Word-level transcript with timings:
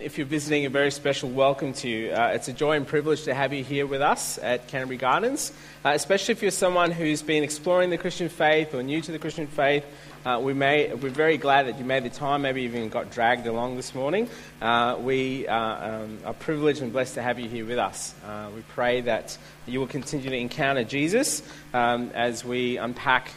If 0.00 0.16
you're 0.16 0.26
visiting, 0.26 0.64
a 0.66 0.70
very 0.70 0.90
special 0.90 1.28
welcome 1.28 1.72
to 1.74 1.88
you. 1.88 2.10
Uh, 2.10 2.32
it's 2.34 2.46
a 2.48 2.52
joy 2.52 2.76
and 2.76 2.86
privilege 2.86 3.24
to 3.24 3.34
have 3.34 3.52
you 3.52 3.64
here 3.64 3.86
with 3.86 4.00
us 4.00 4.38
at 4.38 4.68
Canterbury 4.68 4.96
Gardens, 4.96 5.52
uh, 5.84 5.90
especially 5.90 6.32
if 6.32 6.42
you're 6.42 6.50
someone 6.50 6.90
who's 6.90 7.22
been 7.22 7.42
exploring 7.42 7.90
the 7.90 7.98
Christian 7.98 8.28
faith 8.28 8.74
or 8.74 8.82
new 8.82 9.00
to 9.00 9.10
the 9.10 9.18
Christian 9.18 9.46
faith. 9.46 9.84
Uh, 10.24 10.40
we 10.42 10.52
may, 10.52 10.92
we're 10.94 11.10
very 11.10 11.36
glad 11.36 11.66
that 11.66 11.78
you 11.78 11.84
made 11.84 12.04
the 12.04 12.10
time, 12.10 12.42
maybe 12.42 12.62
even 12.62 12.88
got 12.88 13.10
dragged 13.10 13.46
along 13.46 13.76
this 13.76 13.94
morning. 13.94 14.28
Uh, 14.62 14.96
we 15.00 15.48
uh, 15.48 15.56
um, 15.56 16.18
are 16.24 16.34
privileged 16.34 16.80
and 16.80 16.92
blessed 16.92 17.14
to 17.14 17.22
have 17.22 17.40
you 17.40 17.48
here 17.48 17.64
with 17.64 17.78
us. 17.78 18.14
Uh, 18.24 18.50
we 18.54 18.62
pray 18.74 19.00
that 19.00 19.36
you 19.66 19.80
will 19.80 19.86
continue 19.86 20.30
to 20.30 20.36
encounter 20.36 20.84
Jesus 20.84 21.42
um, 21.74 22.10
as 22.14 22.44
we 22.44 22.76
unpack 22.76 23.32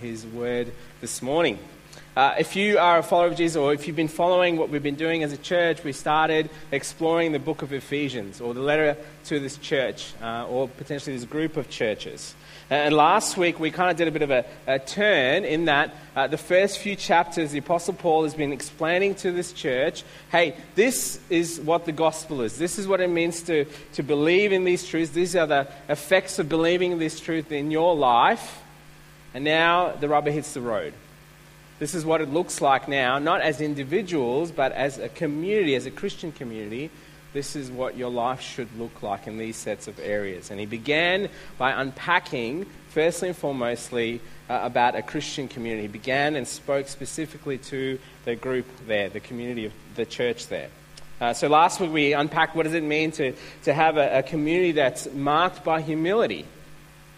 his 0.00 0.26
word 0.26 0.70
this 1.00 1.22
morning. 1.22 1.58
Uh, 2.16 2.32
if 2.38 2.54
you 2.54 2.78
are 2.78 2.98
a 2.98 3.02
follower 3.02 3.26
of 3.26 3.36
Jesus, 3.36 3.56
or 3.56 3.72
if 3.72 3.88
you've 3.88 3.96
been 3.96 4.06
following 4.06 4.56
what 4.56 4.68
we've 4.68 4.84
been 4.84 4.94
doing 4.94 5.24
as 5.24 5.32
a 5.32 5.36
church, 5.36 5.82
we 5.82 5.90
started 5.90 6.48
exploring 6.70 7.32
the 7.32 7.40
book 7.40 7.62
of 7.62 7.72
Ephesians, 7.72 8.40
or 8.40 8.54
the 8.54 8.60
letter 8.60 8.96
to 9.24 9.40
this 9.40 9.56
church, 9.56 10.12
uh, 10.22 10.46
or 10.46 10.68
potentially 10.68 11.16
this 11.16 11.24
group 11.24 11.56
of 11.56 11.68
churches. 11.68 12.36
And 12.70 12.94
last 12.94 13.36
week, 13.36 13.58
we 13.58 13.72
kind 13.72 13.90
of 13.90 13.96
did 13.96 14.06
a 14.06 14.12
bit 14.12 14.22
of 14.22 14.30
a, 14.30 14.44
a 14.68 14.78
turn 14.78 15.44
in 15.44 15.64
that 15.64 15.96
uh, 16.14 16.28
the 16.28 16.38
first 16.38 16.78
few 16.78 16.94
chapters, 16.94 17.50
the 17.50 17.58
Apostle 17.58 17.94
Paul 17.94 18.22
has 18.22 18.34
been 18.34 18.52
explaining 18.52 19.16
to 19.16 19.32
this 19.32 19.52
church 19.52 20.04
hey, 20.30 20.56
this 20.76 21.18
is 21.30 21.60
what 21.60 21.84
the 21.84 21.92
gospel 21.92 22.42
is. 22.42 22.56
This 22.58 22.78
is 22.78 22.86
what 22.86 23.00
it 23.00 23.10
means 23.10 23.42
to, 23.42 23.66
to 23.94 24.04
believe 24.04 24.52
in 24.52 24.62
these 24.62 24.86
truths. 24.86 25.10
These 25.10 25.34
are 25.34 25.48
the 25.48 25.68
effects 25.88 26.38
of 26.38 26.48
believing 26.48 27.00
this 27.00 27.18
truth 27.18 27.50
in 27.50 27.72
your 27.72 27.96
life. 27.96 28.62
And 29.34 29.42
now 29.42 29.90
the 29.90 30.08
rubber 30.08 30.30
hits 30.30 30.54
the 30.54 30.60
road. 30.60 30.94
This 31.78 31.94
is 31.94 32.04
what 32.04 32.20
it 32.20 32.28
looks 32.28 32.60
like 32.60 32.88
now, 32.88 33.18
not 33.18 33.40
as 33.40 33.60
individuals, 33.60 34.52
but 34.52 34.72
as 34.72 34.98
a 34.98 35.08
community, 35.08 35.74
as 35.74 35.86
a 35.86 35.90
Christian 35.90 36.30
community. 36.30 36.90
This 37.32 37.56
is 37.56 37.68
what 37.68 37.96
your 37.96 38.10
life 38.10 38.40
should 38.40 38.68
look 38.78 39.02
like 39.02 39.26
in 39.26 39.38
these 39.38 39.56
sets 39.56 39.88
of 39.88 39.98
areas. 39.98 40.52
And 40.52 40.60
he 40.60 40.66
began 40.66 41.28
by 41.58 41.72
unpacking, 41.72 42.66
firstly 42.90 43.30
and 43.30 43.36
foremostly, 43.36 44.20
uh, 44.48 44.60
about 44.62 44.94
a 44.94 45.02
Christian 45.02 45.48
community. 45.48 45.82
He 45.82 45.88
began 45.88 46.36
and 46.36 46.46
spoke 46.46 46.86
specifically 46.86 47.58
to 47.58 47.98
the 48.24 48.36
group 48.36 48.66
there, 48.86 49.08
the 49.08 49.18
community 49.18 49.66
of 49.66 49.72
the 49.96 50.06
church 50.06 50.46
there. 50.46 50.68
Uh, 51.20 51.32
so 51.32 51.48
last 51.48 51.80
week 51.80 51.92
we 51.92 52.12
unpacked 52.12 52.54
what 52.54 52.64
does 52.64 52.74
it 52.74 52.84
mean 52.84 53.10
to, 53.12 53.34
to 53.64 53.74
have 53.74 53.96
a, 53.96 54.18
a 54.18 54.22
community 54.22 54.72
that's 54.72 55.12
marked 55.12 55.64
by 55.64 55.80
humility. 55.80 56.46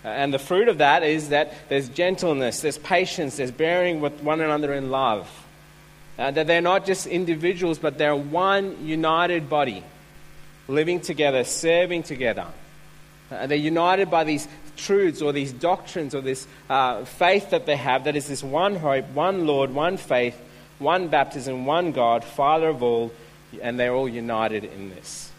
Uh, 0.07 0.11
and 0.11 0.33
the 0.33 0.39
fruit 0.39 0.69
of 0.69 0.79
that 0.79 1.03
is 1.03 1.31
that 1.31 1.53
there's 1.69 1.89
gentleness, 1.89 2.61
there's 2.61 2.79
patience, 2.79 3.39
there's 3.39 3.51
bearing 3.51 4.01
with 4.01 4.23
one 4.23 4.41
another 4.41 4.73
in 4.73 4.93
love. 4.93 5.29
Uh, 6.17 6.31
that 6.31 6.47
they're 6.47 6.61
not 6.61 6.87
just 6.87 7.09
individuals, 7.09 7.81
but 7.81 7.99
they're 7.99 8.15
one 8.15 8.87
united 8.87 9.51
body, 9.51 9.83
living 10.69 11.01
together, 11.01 11.43
serving 11.43 12.05
together. 12.05 12.47
Uh, 13.33 13.49
they're 13.49 13.59
united 13.59 14.09
by 14.09 14.23
these 14.23 14.47
truths 14.77 15.21
or 15.21 15.33
these 15.33 15.53
doctrines 15.53 16.15
or 16.15 16.21
this 16.21 16.47
uh, 16.71 17.05
faith 17.05 17.51
that 17.51 17.67
they 17.67 17.77
have 17.77 18.05
that 18.05 18.15
is 18.15 18.29
this 18.29 18.45
one 18.45 18.77
hope, 18.77 19.07
one 19.09 19.45
Lord, 19.45 19.75
one 19.75 19.97
faith, 19.97 20.41
one 20.79 21.09
baptism, 21.09 21.67
one 21.67 21.91
God, 21.91 22.23
Father 22.23 22.69
of 22.69 22.81
all, 22.81 23.11
and 23.61 23.79
they're 23.81 23.93
all 23.95 24.09
united 24.09 24.63
in 24.63 24.91
this. 24.91 25.33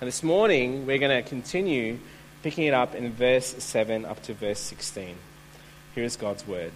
And 0.00 0.06
this 0.06 0.22
morning, 0.22 0.86
we're 0.86 0.98
going 0.98 1.24
to 1.24 1.28
continue 1.28 1.98
picking 2.42 2.64
it 2.64 2.74
up 2.74 2.94
in 2.94 3.12
verse 3.12 3.54
7 3.58 4.04
up 4.04 4.22
to 4.24 4.34
verse 4.34 4.60
16. 4.60 5.16
Here 5.94 6.04
is 6.04 6.16
God's 6.16 6.46
word. 6.46 6.72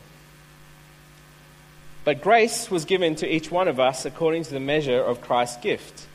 But 2.04 2.20
grace 2.20 2.70
was 2.70 2.84
given 2.84 3.14
to 3.16 3.32
each 3.32 3.50
one 3.50 3.68
of 3.68 3.78
us 3.78 4.04
according 4.04 4.44
to 4.44 4.52
the 4.52 4.60
measure 4.60 5.00
of 5.00 5.20
Christ's 5.20 5.62
gift. 5.62 6.06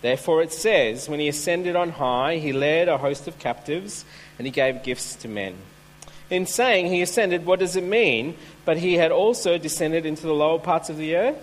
Therefore 0.00 0.42
it 0.42 0.52
says, 0.52 1.08
When 1.08 1.18
he 1.18 1.28
ascended 1.28 1.74
on 1.74 1.90
high, 1.90 2.36
he 2.36 2.52
led 2.52 2.88
a 2.88 2.98
host 2.98 3.26
of 3.26 3.38
captives, 3.38 4.04
and 4.38 4.46
he 4.46 4.52
gave 4.52 4.82
gifts 4.82 5.16
to 5.16 5.28
men. 5.28 5.56
In 6.30 6.46
saying 6.46 6.86
he 6.86 7.02
ascended, 7.02 7.44
what 7.44 7.58
does 7.58 7.76
it 7.76 7.84
mean? 7.84 8.36
But 8.64 8.78
he 8.78 8.94
had 8.94 9.12
also 9.12 9.58
descended 9.58 10.06
into 10.06 10.22
the 10.22 10.34
lower 10.34 10.58
parts 10.58 10.88
of 10.88 10.96
the 10.96 11.16
earth? 11.16 11.42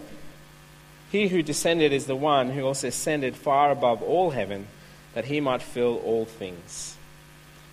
He 1.11 1.27
who 1.27 1.43
descended 1.43 1.91
is 1.91 2.05
the 2.05 2.15
one 2.15 2.51
who 2.51 2.65
also 2.65 2.87
ascended 2.87 3.35
far 3.35 3.71
above 3.71 4.01
all 4.01 4.31
heaven, 4.31 4.67
that 5.13 5.25
he 5.25 5.41
might 5.41 5.61
fill 5.61 5.97
all 5.97 6.25
things. 6.25 6.95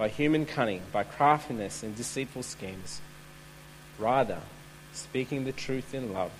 by 0.00 0.08
human 0.08 0.46
cunning, 0.46 0.80
by 0.92 1.04
craftiness 1.04 1.82
and 1.82 1.94
deceitful 1.94 2.42
schemes. 2.42 3.02
Rather, 3.98 4.38
speaking 4.94 5.44
the 5.44 5.52
truth 5.52 5.92
in 5.92 6.14
love, 6.14 6.32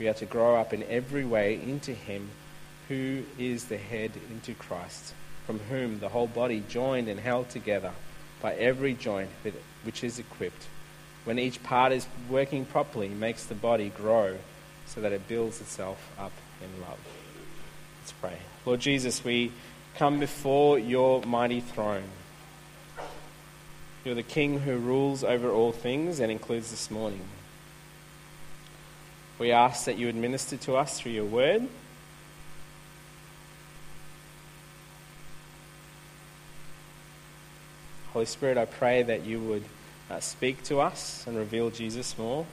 we 0.00 0.08
are 0.08 0.14
to 0.14 0.26
grow 0.26 0.56
up 0.56 0.72
in 0.72 0.82
every 0.88 1.24
way 1.24 1.54
into 1.54 1.92
Him 1.92 2.28
who 2.88 3.22
is 3.38 3.66
the 3.66 3.76
head, 3.76 4.10
into 4.32 4.52
Christ, 4.54 5.14
from 5.46 5.60
whom 5.60 6.00
the 6.00 6.08
whole 6.08 6.26
body, 6.26 6.64
joined 6.68 7.06
and 7.06 7.20
held 7.20 7.50
together 7.50 7.92
by 8.40 8.54
every 8.54 8.94
joint 8.94 9.30
which 9.84 10.02
is 10.02 10.18
equipped, 10.18 10.66
when 11.22 11.38
each 11.38 11.62
part 11.62 11.92
is 11.92 12.08
working 12.28 12.64
properly, 12.64 13.10
makes 13.10 13.44
the 13.44 13.54
body 13.54 13.90
grow 13.90 14.38
so 14.86 15.00
that 15.00 15.12
it 15.12 15.28
builds 15.28 15.60
itself 15.60 16.10
up 16.18 16.32
in 16.60 16.80
love. 16.80 16.98
Let's 18.00 18.10
pray. 18.10 18.38
Lord 18.66 18.80
Jesus, 18.80 19.22
we 19.22 19.52
come 19.94 20.18
before 20.18 20.80
your 20.80 21.22
mighty 21.22 21.60
throne. 21.60 22.02
You're 24.04 24.14
the 24.16 24.22
King 24.22 24.60
who 24.60 24.78
rules 24.78 25.22
over 25.22 25.50
all 25.50 25.70
things 25.70 26.18
and 26.18 26.32
includes 26.32 26.70
this 26.70 26.90
morning. 26.90 27.22
We 29.38 29.52
ask 29.52 29.84
that 29.84 29.96
you 29.96 30.08
administer 30.08 30.56
to 30.56 30.76
us 30.76 31.00
through 31.00 31.12
your 31.12 31.24
word. 31.24 31.68
Holy 38.12 38.24
Spirit, 38.24 38.58
I 38.58 38.66
pray 38.66 39.02
that 39.04 39.24
you 39.24 39.40
would 39.40 39.64
uh, 40.10 40.20
speak 40.20 40.62
to 40.64 40.80
us 40.80 41.24
and 41.26 41.36
reveal 41.36 41.70
Jesus 41.70 42.18
more. 42.18 42.44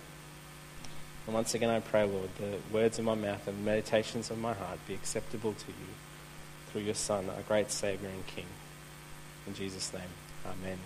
And 1.26 1.34
once 1.34 1.54
again, 1.54 1.70
I 1.70 1.80
pray, 1.80 2.06
Lord, 2.06 2.30
the 2.38 2.58
words 2.72 2.98
of 2.98 3.06
my 3.06 3.16
mouth 3.16 3.48
and 3.48 3.58
the 3.58 3.64
meditations 3.64 4.32
of 4.32 4.38
my 4.38 4.54
heart 4.54 4.80
be 4.88 4.94
acceptable 4.94 5.54
to 5.54 5.68
you 5.68 5.88
through 6.72 6.82
your 6.82 6.96
Son, 6.96 7.30
our 7.30 7.42
great 7.42 7.72
Savior 7.72 8.08
and 8.08 8.26
King. 8.28 8.46
In 9.46 9.54
Jesus' 9.54 9.92
name, 9.94 10.02
amen. 10.46 10.80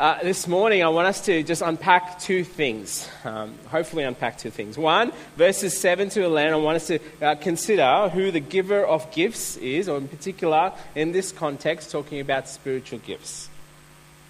Uh, 0.00 0.18
this 0.22 0.48
morning, 0.48 0.82
I 0.82 0.88
want 0.88 1.08
us 1.08 1.20
to 1.26 1.42
just 1.42 1.60
unpack 1.60 2.18
two 2.18 2.42
things. 2.42 3.06
Um, 3.22 3.54
hopefully, 3.66 4.02
unpack 4.04 4.38
two 4.38 4.48
things. 4.48 4.78
One, 4.78 5.12
verses 5.36 5.78
7 5.78 6.08
to 6.08 6.24
11, 6.24 6.54
I 6.54 6.56
want 6.56 6.76
us 6.76 6.86
to 6.86 6.98
uh, 7.20 7.34
consider 7.34 8.08
who 8.08 8.30
the 8.30 8.40
giver 8.40 8.82
of 8.82 9.12
gifts 9.12 9.58
is, 9.58 9.90
or 9.90 9.98
in 9.98 10.08
particular, 10.08 10.72
in 10.94 11.12
this 11.12 11.32
context, 11.32 11.90
talking 11.90 12.18
about 12.18 12.48
spiritual 12.48 12.98
gifts. 13.00 13.50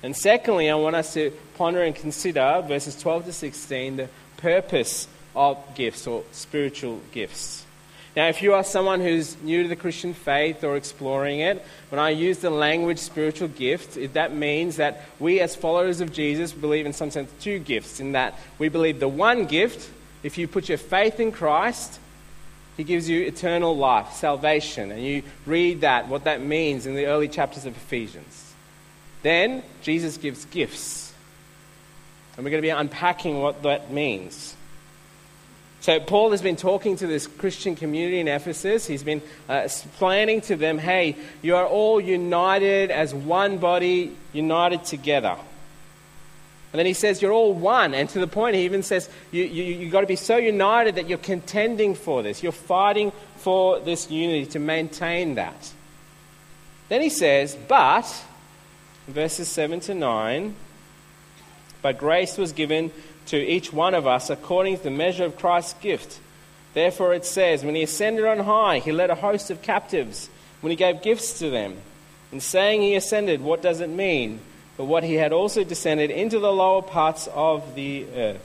And 0.03 0.17
secondly, 0.17 0.69
I 0.69 0.75
want 0.75 0.97
us 0.97 1.15
to 1.15 1.31
ponder 1.55 1.85
and 1.85 1.95
consider 1.95 2.65
verses 2.67 3.01
12 3.01 3.27
to 3.27 3.33
16, 3.33 3.97
the 3.97 4.09
purpose 4.39 5.07
of 5.37 5.57
gifts 5.77 6.05
or 6.05 6.25
spiritual 6.33 7.01
gifts. 7.13 7.65
Now, 8.17 8.27
if 8.27 8.43
you 8.43 8.55
are 8.55 8.65
someone 8.65 9.01
who's 9.01 9.41
new 9.41 9.63
to 9.63 9.69
the 9.69 9.77
Christian 9.77 10.15
faith 10.15 10.65
or 10.65 10.77
exploring 10.77 11.41
it, 11.41 11.65
when 11.91 12.01
I 12.01 12.11
use 12.11 12.39
the 12.39 12.51
language 12.51 12.99
spiritual 12.99 13.47
gift, 13.47 13.97
that 14.15 14.35
means 14.35 14.77
that 14.77 15.05
we, 15.21 15.39
as 15.39 15.55
followers 15.55 16.01
of 16.01 16.13
Jesus, 16.13 16.51
believe 16.51 16.87
in 16.87 16.93
some 16.93 17.13
sense 17.13 17.31
two 17.41 17.61
gifts. 17.61 18.01
In 18.01 18.13
that 18.13 18.37
we 18.59 18.69
believe 18.69 18.99
the 18.99 19.07
one 19.07 19.47
gift, 19.47 19.89
if 20.25 20.39
you 20.39 20.49
put 20.49 20.69
your 20.69 20.79
faith 20.79 21.21
in 21.21 21.31
Christ, 21.31 22.01
He 22.77 22.83
gives 22.83 23.09
you 23.09 23.23
eternal 23.23 23.77
life, 23.77 24.13
salvation. 24.13 24.91
And 24.91 25.05
you 25.05 25.23
read 25.47 25.83
that, 25.83 26.09
what 26.09 26.25
that 26.25 26.43
means 26.43 26.87
in 26.87 26.97
the 26.97 27.07
early 27.07 27.29
chapters 27.29 27.65
of 27.65 27.77
Ephesians. 27.77 28.55
Then 29.23 29.63
Jesus 29.83 30.17
gives 30.17 30.47
gifts. 30.47 31.15
And 32.37 32.45
we're 32.45 32.51
going 32.51 32.63
to 32.63 32.67
be 32.67 32.71
unpacking 32.71 33.39
what 33.39 33.63
that 33.63 33.93
means. 33.93 34.57
So, 35.81 35.99
Paul 35.99 36.33
has 36.33 36.43
been 36.43 36.57
talking 36.57 36.97
to 36.97 37.07
this 37.07 37.27
Christian 37.27 37.75
community 37.75 38.21
in 38.21 38.29
Ephesus. 38.29 38.87
He's 38.87 39.03
been 39.03 39.23
uh, 39.49 39.63
explaining 39.65 40.43
to 40.43 40.57
them 40.57 40.79
hey, 40.79 41.17
you 41.41 41.57
are 41.57 41.67
all 41.67 42.01
united 42.01 42.91
as 42.91 43.15
one 43.15 43.57
body, 43.57 44.15
united 44.35 44.85
together. 44.85 45.37
And 46.73 46.79
then 46.79 46.87
he 46.87 46.93
says, 46.93 47.21
You're 47.21 47.33
all 47.33 47.55
one. 47.55 47.95
And 47.95 48.09
to 48.11 48.21
the 48.21 48.27
point, 48.27 48.57
he 48.57 48.65
even 48.65 48.83
says, 48.83 49.09
you, 49.33 49.45
you, 49.45 49.65
You've 49.65 49.93
got 49.93 50.03
to 50.03 50.07
be 50.07 50.17
so 50.17 50.37
united 50.37 50.97
that 50.97 51.09
you're 51.09 51.19
contending 51.19 51.95
for 51.95 52.23
this. 52.23 52.43
You're 52.43 52.53
fighting 52.53 53.13
for 53.37 53.81
this 53.81 54.11
unity 54.11 54.47
to 54.53 54.59
maintain 54.59 55.35
that. 55.35 55.73
Then 56.89 57.01
he 57.01 57.09
says, 57.09 57.57
But, 57.69 58.07
verses 59.09 59.49
7 59.49 59.81
to 59.81 59.95
9, 59.95 60.55
but 61.83 61.99
grace 61.99 62.37
was 62.37 62.53
given 62.53 62.93
to 63.31 63.39
each 63.39 63.73
one 63.73 63.95
of 63.95 64.07
us 64.07 64.31
according 64.31 64.77
to 64.79 64.85
the 64.85 64.91
measure 64.91 65.25
of 65.25 65.37
Christ's 65.37 65.75
gift. 65.81 66.21
Therefore 66.75 67.15
it 67.15 67.25
says, 67.25 67.65
When 67.65 67.75
he 67.75 67.83
ascended 67.83 68.25
on 68.25 68.39
high, 68.39 68.79
he 68.79 68.93
led 68.93 69.11
a 69.11 69.15
host 69.17 69.51
of 69.51 69.63
captives, 69.63 70.31
when 70.61 70.71
he 70.71 70.77
gave 70.77 71.03
gifts 71.03 71.41
to 71.41 71.51
them. 71.51 71.77
In 72.31 72.41
saying 72.41 72.83
he 72.83 72.95
ascended, 72.95 73.41
what 73.41 73.63
does 73.63 73.81
it 73.81 73.91
mean? 73.91 74.41
but 74.81 74.87
what 74.87 75.05
he 75.05 75.17
had 75.17 75.31
also 75.31 75.63
descended 75.63 76.11
into 76.11 76.39
the 76.39 76.51
lower 76.51 76.81
parts 76.81 77.29
of 77.35 77.75
the 77.75 78.07
earth. 78.17 78.41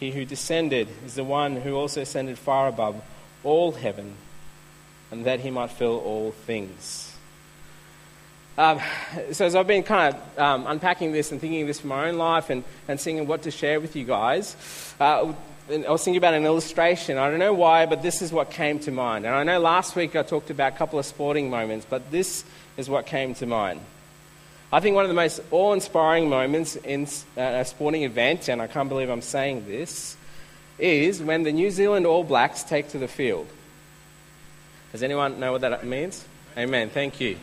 He 0.00 0.10
who 0.10 0.24
descended 0.24 0.88
is 1.04 1.14
the 1.14 1.22
one 1.22 1.54
who 1.54 1.76
also 1.76 2.00
ascended 2.00 2.36
far 2.36 2.66
above 2.66 3.00
all 3.44 3.70
heaven, 3.70 4.16
and 5.12 5.24
that 5.24 5.38
he 5.38 5.52
might 5.52 5.70
fill 5.70 5.98
all 5.98 6.32
things. 6.32 7.15
Um, 8.58 8.80
so, 9.32 9.44
as 9.44 9.54
I've 9.54 9.66
been 9.66 9.82
kind 9.82 10.14
of 10.14 10.38
um, 10.38 10.66
unpacking 10.66 11.12
this 11.12 11.30
and 11.30 11.40
thinking 11.40 11.66
this 11.66 11.80
for 11.80 11.88
my 11.88 12.08
own 12.08 12.16
life 12.16 12.48
and, 12.48 12.64
and 12.88 12.98
seeing 12.98 13.26
what 13.26 13.42
to 13.42 13.50
share 13.50 13.80
with 13.80 13.94
you 13.96 14.04
guys, 14.04 14.56
uh, 14.98 15.34
I 15.68 15.90
was 15.90 16.04
thinking 16.04 16.16
about 16.16 16.32
an 16.32 16.46
illustration. 16.46 17.18
I 17.18 17.28
don't 17.28 17.38
know 17.38 17.52
why, 17.52 17.86
but 17.86 18.02
this 18.02 18.22
is 18.22 18.32
what 18.32 18.50
came 18.50 18.78
to 18.80 18.90
mind. 18.90 19.26
And 19.26 19.34
I 19.34 19.42
know 19.42 19.58
last 19.58 19.94
week 19.94 20.16
I 20.16 20.22
talked 20.22 20.48
about 20.48 20.72
a 20.72 20.76
couple 20.76 20.98
of 20.98 21.04
sporting 21.04 21.50
moments, 21.50 21.86
but 21.88 22.10
this 22.10 22.44
is 22.76 22.88
what 22.88 23.06
came 23.06 23.34
to 23.34 23.46
mind. 23.46 23.80
I 24.72 24.80
think 24.80 24.94
one 24.94 25.04
of 25.04 25.08
the 25.08 25.14
most 25.14 25.40
awe 25.50 25.72
inspiring 25.72 26.28
moments 26.28 26.76
in 26.76 27.06
a 27.36 27.64
sporting 27.64 28.04
event, 28.04 28.48
and 28.48 28.62
I 28.62 28.68
can't 28.68 28.88
believe 28.88 29.10
I'm 29.10 29.22
saying 29.22 29.66
this, 29.66 30.16
is 30.78 31.22
when 31.22 31.42
the 31.42 31.52
New 31.52 31.70
Zealand 31.70 32.06
All 32.06 32.24
Blacks 32.24 32.62
take 32.62 32.88
to 32.90 32.98
the 32.98 33.08
field. 33.08 33.48
Does 34.92 35.02
anyone 35.02 35.40
know 35.40 35.52
what 35.52 35.60
that 35.60 35.84
means? 35.84 36.24
Amen. 36.56 36.90
Thank 36.90 37.20
you. 37.20 37.36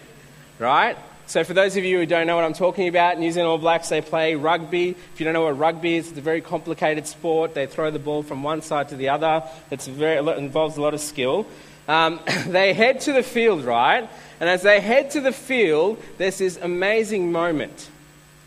Right? 0.60 0.98
So, 1.26 1.44
for 1.44 1.54
those 1.54 1.78
of 1.78 1.86
you 1.86 2.00
who 2.00 2.06
don't 2.06 2.28
know 2.28 2.36
what 2.36 2.44
I'm 2.44 2.54
talking 2.54 2.88
about, 2.88 3.18
New 3.18 3.32
Zealand 3.32 3.50
All 3.50 3.58
Blacks, 3.58 3.90
they 3.90 4.02
play 4.02 4.36
rugby. 4.36 4.90
If 4.90 5.20
you 5.20 5.24
don't 5.24 5.34
know 5.34 5.44
what 5.44 5.58
rugby 5.58 5.96
is, 5.96 6.10
it's 6.10 6.18
a 6.18 6.22
very 6.22 6.42
complicated 6.42 7.08
sport. 7.08 7.54
They 7.54 7.66
throw 7.66 7.92
the 7.92 8.00
ball 8.00 8.24
from 8.24 8.44
one 8.44 8.62
side 8.62 8.90
to 8.90 8.96
the 8.96 9.10
other, 9.10 9.44
it's 9.72 9.88
very, 9.88 10.18
it 10.18 10.38
involves 10.38 10.78
a 10.78 10.82
lot 10.82 10.94
of 10.94 11.00
skill. 11.00 11.48
Um, 11.88 12.20
they 12.48 12.74
head 12.74 13.02
to 13.02 13.14
the 13.14 13.24
field, 13.24 13.64
right? 13.64 14.10
And 14.40 14.50
as 14.50 14.64
they 14.64 14.82
head 14.82 15.12
to 15.12 15.22
the 15.22 15.32
field, 15.32 16.02
there's 16.18 16.38
this 16.38 16.58
amazing 16.58 17.32
moment, 17.32 17.90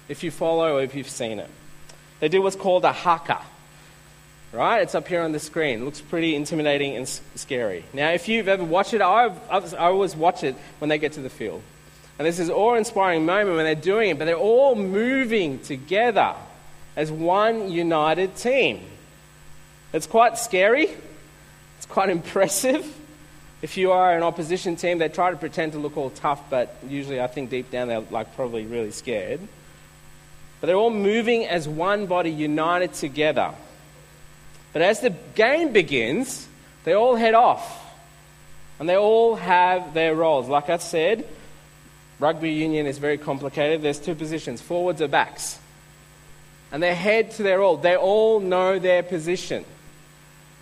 if 0.08 0.22
you 0.22 0.30
follow 0.30 0.76
or 0.76 0.82
if 0.82 0.94
you've 0.94 1.08
seen 1.08 1.38
it. 1.38 1.50
They 2.20 2.28
do 2.28 2.42
what's 2.42 2.56
called 2.56 2.84
a 2.84 2.92
haka. 2.92 3.40
Right? 4.52 4.82
It's 4.82 4.94
up 4.94 5.08
here 5.08 5.22
on 5.22 5.32
the 5.32 5.40
screen. 5.40 5.82
It 5.82 5.84
looks 5.84 6.00
pretty 6.00 6.34
intimidating 6.34 6.96
and 6.96 7.08
scary. 7.34 7.84
Now, 7.92 8.12
if 8.12 8.28
you've 8.28 8.48
ever 8.48 8.64
watched 8.64 8.94
it, 8.94 9.02
I've, 9.02 9.36
I 9.50 9.88
always 9.88 10.14
watch 10.14 10.44
it 10.44 10.54
when 10.78 10.88
they 10.88 10.98
get 10.98 11.12
to 11.14 11.20
the 11.20 11.28
field. 11.28 11.62
And 12.18 12.26
this 12.26 12.38
is 12.38 12.48
awe 12.48 12.74
inspiring 12.74 13.26
moment 13.26 13.56
when 13.56 13.64
they're 13.64 13.74
doing 13.74 14.10
it, 14.10 14.18
but 14.18 14.24
they're 14.24 14.36
all 14.36 14.74
moving 14.74 15.58
together 15.58 16.34
as 16.96 17.12
one 17.12 17.70
united 17.70 18.36
team. 18.36 18.80
It's 19.92 20.06
quite 20.06 20.38
scary, 20.38 20.88
it's 21.76 21.86
quite 21.86 22.08
impressive. 22.18 22.94
If 23.62 23.76
you 23.76 23.92
are 23.92 24.16
an 24.16 24.22
opposition 24.22 24.76
team, 24.76 24.98
they 24.98 25.08
try 25.08 25.30
to 25.30 25.36
pretend 25.36 25.72
to 25.72 25.78
look 25.78 25.96
all 25.96 26.10
tough, 26.10 26.50
but 26.50 26.76
usually 26.86 27.20
I 27.20 27.26
think 27.26 27.50
deep 27.50 27.70
down 27.70 27.88
they're 27.88 28.00
like 28.00 28.34
probably 28.36 28.64
really 28.64 28.90
scared. 28.90 29.40
But 30.60 30.66
they're 30.68 30.76
all 30.76 30.90
moving 30.90 31.46
as 31.46 31.68
one 31.68 32.06
body, 32.06 32.30
united 32.30 32.94
together. 32.94 33.52
But 34.72 34.82
as 34.82 35.00
the 35.00 35.10
game 35.34 35.72
begins, 35.72 36.46
they 36.84 36.92
all 36.92 37.16
head 37.16 37.34
off. 37.34 37.82
And 38.78 38.88
they 38.88 38.96
all 38.96 39.36
have 39.36 39.94
their 39.94 40.14
roles. 40.14 40.48
Like 40.48 40.68
I 40.68 40.76
said, 40.76 41.26
rugby 42.18 42.50
union 42.50 42.86
is 42.86 42.98
very 42.98 43.18
complicated. 43.18 43.82
There's 43.82 43.98
two 43.98 44.14
positions 44.14 44.60
forwards 44.60 45.02
or 45.02 45.08
backs. 45.08 45.58
And 46.72 46.82
they're 46.82 46.94
head 46.94 47.30
to 47.32 47.42
their 47.42 47.60
role. 47.60 47.76
They 47.76 47.96
all 47.96 48.40
know 48.40 48.78
their 48.78 49.02
position. 49.02 49.64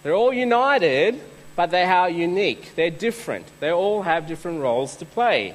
They're 0.02 0.14
all 0.14 0.32
united, 0.32 1.20
but 1.56 1.70
they 1.70 1.84
are 1.84 2.10
unique. 2.10 2.74
They're 2.76 2.90
different. 2.90 3.46
They 3.60 3.70
all 3.70 4.02
have 4.02 4.26
different 4.26 4.60
roles 4.60 4.96
to 4.96 5.06
play. 5.06 5.54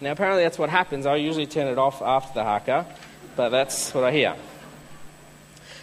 Now, 0.00 0.12
apparently, 0.12 0.42
that's 0.42 0.58
what 0.58 0.70
happens. 0.70 1.06
I 1.06 1.16
usually 1.16 1.46
turn 1.46 1.68
it 1.68 1.78
off 1.78 2.02
after 2.02 2.34
the 2.34 2.44
haka, 2.44 2.86
but 3.36 3.50
that's 3.50 3.92
what 3.94 4.04
I 4.04 4.12
hear. 4.12 4.36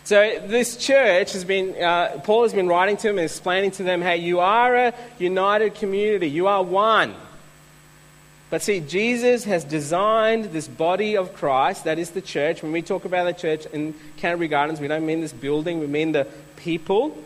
So, 0.04 0.40
this 0.46 0.78
church 0.78 1.34
has 1.34 1.44
been, 1.44 1.82
uh, 1.82 2.22
Paul 2.24 2.44
has 2.44 2.54
been 2.54 2.68
writing 2.68 2.96
to 2.98 3.08
them 3.08 3.18
and 3.18 3.26
explaining 3.26 3.72
to 3.72 3.84
them, 3.84 4.02
hey, 4.02 4.18
you 4.18 4.40
are 4.40 4.76
a 4.76 4.94
united 5.18 5.76
community, 5.76 6.30
you 6.30 6.48
are 6.48 6.64
one. 6.64 7.16
But 8.50 8.62
see, 8.62 8.80
Jesus 8.80 9.44
has 9.46 9.64
designed 9.64 10.46
this 10.46 10.68
body 10.68 11.18
of 11.18 11.34
Christ, 11.34 11.86
that 11.86 11.98
is 11.98 12.12
the 12.12 12.22
church. 12.22 12.62
When 12.62 12.72
we 12.72 12.82
talk 12.82 13.06
about 13.06 13.26
the 13.26 13.34
church 13.34 13.66
in 13.74 13.96
Canterbury 14.18 14.48
Gardens, 14.48 14.80
we 14.80 14.88
don't 14.88 15.06
mean 15.06 15.22
this 15.22 15.34
building, 15.34 15.80
we 15.80 15.88
mean 15.88 16.12
the 16.12 16.28
people 16.56 17.18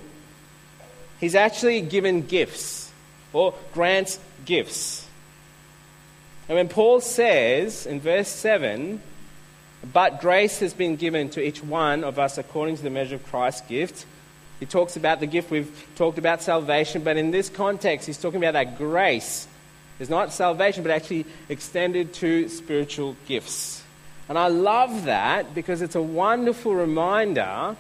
he's 1.20 1.36
actually 1.36 1.82
given 1.82 2.26
gifts 2.26 2.92
or 3.34 3.54
grants 3.74 4.20
gifts. 4.46 5.06
And 6.48 6.56
when 6.58 6.70
Paul 6.70 7.02
says 7.02 7.86
in 7.86 8.00
verse 8.00 8.28
7, 8.28 9.02
but 9.94 10.20
grace 10.20 10.60
has 10.60 10.74
been 10.74 10.96
given 10.96 11.30
to 11.32 11.42
each 11.42 11.64
one 11.64 12.04
of 12.04 12.18
us 12.18 12.38
according 12.38 12.78
to 12.78 12.84
the 12.84 12.90
measure 12.90 13.16
of 13.16 13.26
Christ's 13.28 13.62
gift, 13.68 14.06
he 14.60 14.66
talks 14.66 14.98
about 14.98 15.20
the 15.20 15.28
gift. 15.28 15.52
We've 15.52 15.88
talked 15.96 16.18
about 16.18 16.42
salvation, 16.42 17.04
but 17.04 17.18
in 17.18 17.32
this 17.32 17.50
context, 17.50 18.08
he's 18.08 18.18
talking 18.18 18.44
about 18.44 18.54
that 18.54 18.78
grace 18.78 19.48
is 20.00 20.10
not 20.10 20.32
salvation, 20.32 20.84
but 20.84 20.92
actually 20.92 21.26
extended 21.50 22.14
to 22.16 22.48
spiritual 22.50 23.16
gifts. 23.28 23.84
And 24.28 24.38
I 24.38 24.48
love 24.48 25.06
that 25.06 25.54
because 25.54 25.82
it's 25.82 25.96
a 25.96 26.02
wonderful 26.02 26.74
reminder 26.74 27.76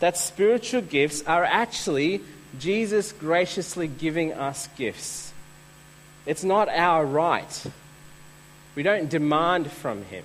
that 0.00 0.16
spiritual 0.16 0.80
gifts 0.80 1.22
are 1.26 1.44
actually 1.44 2.22
Jesus 2.58 3.12
graciously 3.12 3.86
giving 3.86 4.32
us 4.32 4.68
gifts. 4.76 5.32
It's 6.26 6.44
not 6.44 6.68
our 6.68 7.04
right. 7.04 7.66
We 8.74 8.82
don't 8.82 9.08
demand 9.08 9.70
from 9.70 10.04
Him, 10.04 10.24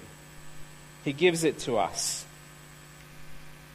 He 1.04 1.14
gives 1.14 1.44
it 1.44 1.60
to 1.60 1.78
us. 1.78 2.26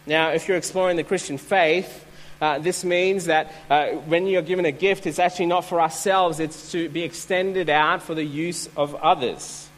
Now, 0.04 0.30
if 0.30 0.48
you're 0.48 0.56
exploring 0.56 0.96
the 0.96 1.04
Christian 1.04 1.38
faith, 1.38 2.04
uh, 2.42 2.58
this 2.58 2.82
means 2.82 3.26
that 3.26 3.52
uh, 3.70 3.90
when 4.08 4.26
you're 4.26 4.42
given 4.42 4.64
a 4.64 4.72
gift, 4.72 5.06
it's 5.06 5.20
actually 5.20 5.46
not 5.46 5.64
for 5.64 5.80
ourselves, 5.80 6.40
it's 6.40 6.72
to 6.72 6.88
be 6.88 7.02
extended 7.02 7.70
out 7.70 8.02
for 8.02 8.16
the 8.16 8.24
use 8.24 8.68
of 8.76 8.96
others. 8.96 9.68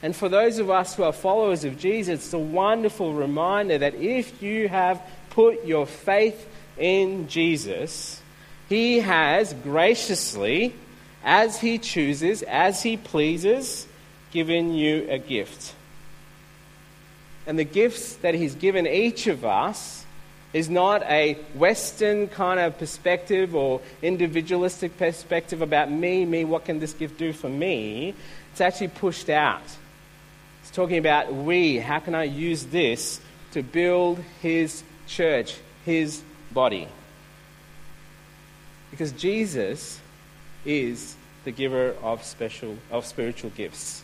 And 0.00 0.14
for 0.14 0.28
those 0.28 0.60
of 0.60 0.70
us 0.70 0.94
who 0.94 1.02
are 1.02 1.12
followers 1.12 1.64
of 1.64 1.76
Jesus, 1.76 2.26
it's 2.26 2.32
a 2.32 2.38
wonderful 2.38 3.12
reminder 3.12 3.78
that 3.78 3.96
if 3.96 4.40
you 4.40 4.68
have 4.68 5.02
put 5.30 5.64
your 5.64 5.86
faith 5.86 6.48
in 6.78 7.26
Jesus, 7.26 8.22
he 8.68 9.00
has 9.00 9.52
graciously, 9.52 10.72
as 11.24 11.60
he 11.60 11.78
chooses, 11.78 12.42
as 12.44 12.84
he 12.84 12.96
pleases, 12.96 13.88
given 14.30 14.72
you 14.72 15.08
a 15.10 15.18
gift. 15.18 15.74
And 17.44 17.58
the 17.58 17.64
gifts 17.64 18.14
that 18.18 18.34
he's 18.34 18.54
given 18.54 18.86
each 18.86 19.26
of 19.26 19.44
us 19.44 20.05
is 20.52 20.70
not 20.70 21.02
a 21.02 21.34
Western 21.54 22.28
kind 22.28 22.60
of 22.60 22.78
perspective 22.78 23.54
or 23.54 23.80
individualistic 24.02 24.96
perspective 24.96 25.60
about 25.60 25.90
me, 25.90 26.24
me, 26.24 26.44
what 26.44 26.64
can 26.64 26.78
this 26.78 26.92
gift 26.92 27.18
do 27.18 27.32
for 27.32 27.48
me? 27.48 28.14
It's 28.52 28.60
actually 28.60 28.88
pushed 28.88 29.28
out. 29.28 29.62
It's 30.62 30.70
talking 30.70 30.98
about 30.98 31.34
we, 31.34 31.76
how 31.76 31.98
can 31.98 32.14
I 32.14 32.24
use 32.24 32.64
this 32.66 33.20
to 33.52 33.62
build 33.62 34.18
his 34.42 34.82
church, 35.06 35.56
his 35.84 36.22
body. 36.52 36.88
Because 38.90 39.12
Jesus 39.12 40.00
is 40.64 41.16
the 41.44 41.52
giver 41.52 41.94
of 42.02 42.24
special 42.24 42.76
of 42.90 43.06
spiritual 43.06 43.50
gifts. 43.50 44.02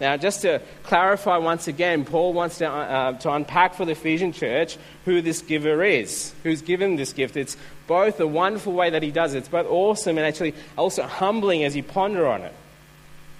Now, 0.00 0.16
just 0.16 0.42
to 0.42 0.60
clarify 0.82 1.36
once 1.36 1.68
again, 1.68 2.04
Paul 2.04 2.32
wants 2.32 2.58
to, 2.58 2.68
uh, 2.68 3.12
to 3.18 3.32
unpack 3.32 3.74
for 3.74 3.84
the 3.84 3.92
Ephesian 3.92 4.32
church 4.32 4.76
who 5.04 5.20
this 5.20 5.42
giver 5.42 5.84
is, 5.84 6.34
who's 6.42 6.62
given 6.62 6.96
this 6.96 7.12
gift. 7.12 7.36
It's 7.36 7.56
both 7.86 8.18
a 8.18 8.26
wonderful 8.26 8.72
way 8.72 8.90
that 8.90 9.02
he 9.02 9.10
does 9.10 9.34
it, 9.34 9.38
it's 9.38 9.48
both 9.48 9.66
awesome 9.66 10.18
and 10.18 10.26
actually 10.26 10.54
also 10.76 11.04
humbling 11.04 11.62
as 11.62 11.76
you 11.76 11.82
ponder 11.82 12.26
on 12.26 12.42
it. 12.42 12.54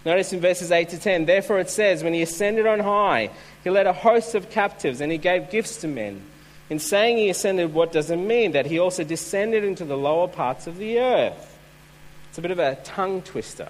Notice 0.04 0.32
in 0.32 0.40
verses 0.40 0.72
8 0.72 0.88
to 0.90 0.98
10, 0.98 1.26
therefore 1.26 1.60
it 1.60 1.70
says, 1.70 2.02
When 2.02 2.12
he 2.12 2.22
ascended 2.22 2.66
on 2.66 2.80
high, 2.80 3.30
he 3.62 3.70
led 3.70 3.86
a 3.86 3.92
host 3.92 4.34
of 4.34 4.50
captives 4.50 5.00
and 5.00 5.12
he 5.12 5.18
gave 5.18 5.50
gifts 5.50 5.78
to 5.78 5.88
men. 5.88 6.22
In 6.70 6.78
saying 6.78 7.18
he 7.18 7.28
ascended, 7.28 7.74
what 7.74 7.92
does 7.92 8.10
it 8.10 8.16
mean? 8.16 8.52
That 8.52 8.66
he 8.66 8.78
also 8.78 9.04
descended 9.04 9.62
into 9.62 9.84
the 9.84 9.96
lower 9.96 10.26
parts 10.26 10.66
of 10.66 10.78
the 10.78 10.98
earth. 10.98 11.58
It's 12.28 12.38
a 12.38 12.42
bit 12.42 12.50
of 12.50 12.58
a 12.58 12.76
tongue 12.76 13.22
twister. 13.22 13.68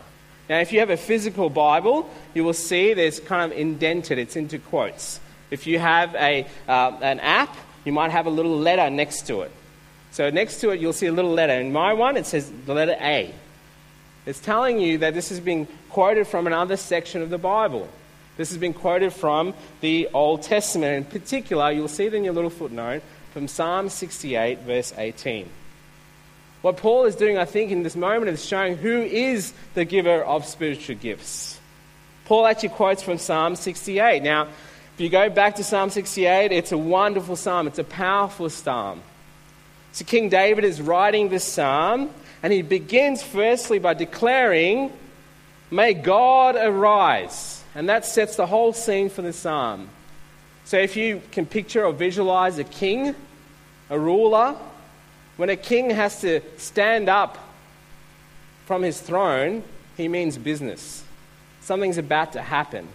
Now, 0.48 0.58
if 0.58 0.72
you 0.72 0.80
have 0.80 0.90
a 0.90 0.96
physical 0.96 1.50
Bible, 1.50 2.10
you 2.34 2.44
will 2.44 2.52
see 2.52 2.94
there's 2.94 3.20
kind 3.20 3.52
of 3.52 3.58
indented, 3.58 4.18
it's 4.18 4.36
into 4.36 4.58
quotes. 4.58 5.20
If 5.50 5.66
you 5.66 5.78
have 5.78 6.14
a, 6.14 6.46
uh, 6.68 6.98
an 7.00 7.20
app, 7.20 7.56
you 7.84 7.92
might 7.92 8.10
have 8.10 8.26
a 8.26 8.30
little 8.30 8.58
letter 8.58 8.90
next 8.90 9.26
to 9.28 9.42
it. 9.42 9.52
So, 10.10 10.28
next 10.30 10.60
to 10.60 10.70
it, 10.70 10.80
you'll 10.80 10.92
see 10.92 11.06
a 11.06 11.12
little 11.12 11.32
letter. 11.32 11.54
In 11.54 11.72
my 11.72 11.94
one, 11.94 12.16
it 12.16 12.26
says 12.26 12.50
the 12.66 12.74
letter 12.74 12.96
A. 13.00 13.32
It's 14.26 14.40
telling 14.40 14.78
you 14.78 14.98
that 14.98 15.14
this 15.14 15.30
has 15.30 15.40
been 15.40 15.66
quoted 15.88 16.26
from 16.26 16.46
another 16.46 16.76
section 16.76 17.22
of 17.22 17.30
the 17.30 17.38
Bible. 17.38 17.88
This 18.36 18.50
has 18.50 18.58
been 18.58 18.72
quoted 18.72 19.12
from 19.12 19.54
the 19.80 20.08
Old 20.14 20.42
Testament. 20.42 20.96
In 20.96 21.04
particular, 21.04 21.70
you'll 21.70 21.88
see 21.88 22.06
it 22.06 22.14
in 22.14 22.24
your 22.24 22.32
little 22.32 22.50
footnote 22.50 23.02
from 23.32 23.48
Psalm 23.48 23.88
68, 23.88 24.60
verse 24.60 24.92
18. 24.96 25.48
What 26.62 26.76
Paul 26.76 27.04
is 27.06 27.16
doing, 27.16 27.38
I 27.38 27.44
think, 27.44 27.72
in 27.72 27.82
this 27.82 27.96
moment 27.96 28.30
is 28.30 28.44
showing 28.44 28.76
who 28.76 29.02
is 29.02 29.52
the 29.74 29.84
giver 29.84 30.22
of 30.22 30.46
spiritual 30.46 30.94
gifts. 30.94 31.58
Paul 32.24 32.46
actually 32.46 32.70
quotes 32.70 33.02
from 33.02 33.18
Psalm 33.18 33.56
68. 33.56 34.22
Now, 34.22 34.44
if 34.44 35.00
you 35.00 35.08
go 35.08 35.28
back 35.28 35.56
to 35.56 35.64
Psalm 35.64 35.90
68, 35.90 36.52
it's 36.52 36.70
a 36.70 36.78
wonderful 36.78 37.34
psalm, 37.34 37.66
it's 37.66 37.80
a 37.80 37.84
powerful 37.84 38.48
psalm. 38.48 39.02
So, 39.90 40.04
King 40.04 40.28
David 40.28 40.64
is 40.64 40.80
writing 40.80 41.28
this 41.28 41.44
psalm, 41.44 42.10
and 42.44 42.52
he 42.52 42.62
begins 42.62 43.22
firstly 43.22 43.80
by 43.80 43.94
declaring, 43.94 44.92
May 45.70 45.94
God 45.94 46.54
arise. 46.54 47.64
And 47.74 47.88
that 47.88 48.04
sets 48.04 48.36
the 48.36 48.46
whole 48.46 48.72
scene 48.72 49.08
for 49.08 49.22
the 49.22 49.32
psalm. 49.32 49.88
So, 50.64 50.78
if 50.78 50.96
you 50.96 51.22
can 51.32 51.44
picture 51.44 51.84
or 51.84 51.92
visualize 51.92 52.58
a 52.58 52.64
king, 52.64 53.16
a 53.90 53.98
ruler, 53.98 54.56
when 55.36 55.50
a 55.50 55.56
king 55.56 55.90
has 55.90 56.20
to 56.20 56.40
stand 56.56 57.08
up 57.08 57.38
from 58.66 58.82
his 58.82 59.00
throne, 59.00 59.62
he 59.96 60.08
means 60.08 60.38
business. 60.38 61.04
Something's 61.60 61.98
about 61.98 62.32
to 62.34 62.42
happen. 62.42 62.88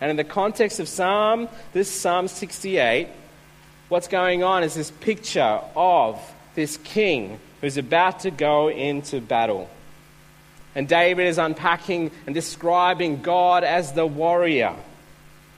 And 0.00 0.10
in 0.10 0.16
the 0.16 0.24
context 0.24 0.80
of 0.80 0.88
Psalm, 0.88 1.48
this 1.72 1.90
Psalm 1.90 2.28
68, 2.28 3.08
what's 3.88 4.08
going 4.08 4.42
on 4.42 4.62
is 4.62 4.74
this 4.74 4.90
picture 4.90 5.60
of 5.74 6.20
this 6.54 6.76
king 6.78 7.40
who's 7.60 7.76
about 7.76 8.20
to 8.20 8.30
go 8.30 8.68
into 8.70 9.20
battle. 9.20 9.68
And 10.74 10.88
David 10.88 11.26
is 11.26 11.38
unpacking 11.38 12.10
and 12.26 12.34
describing 12.34 13.22
God 13.22 13.64
as 13.64 13.92
the 13.92 14.06
warrior 14.06 14.76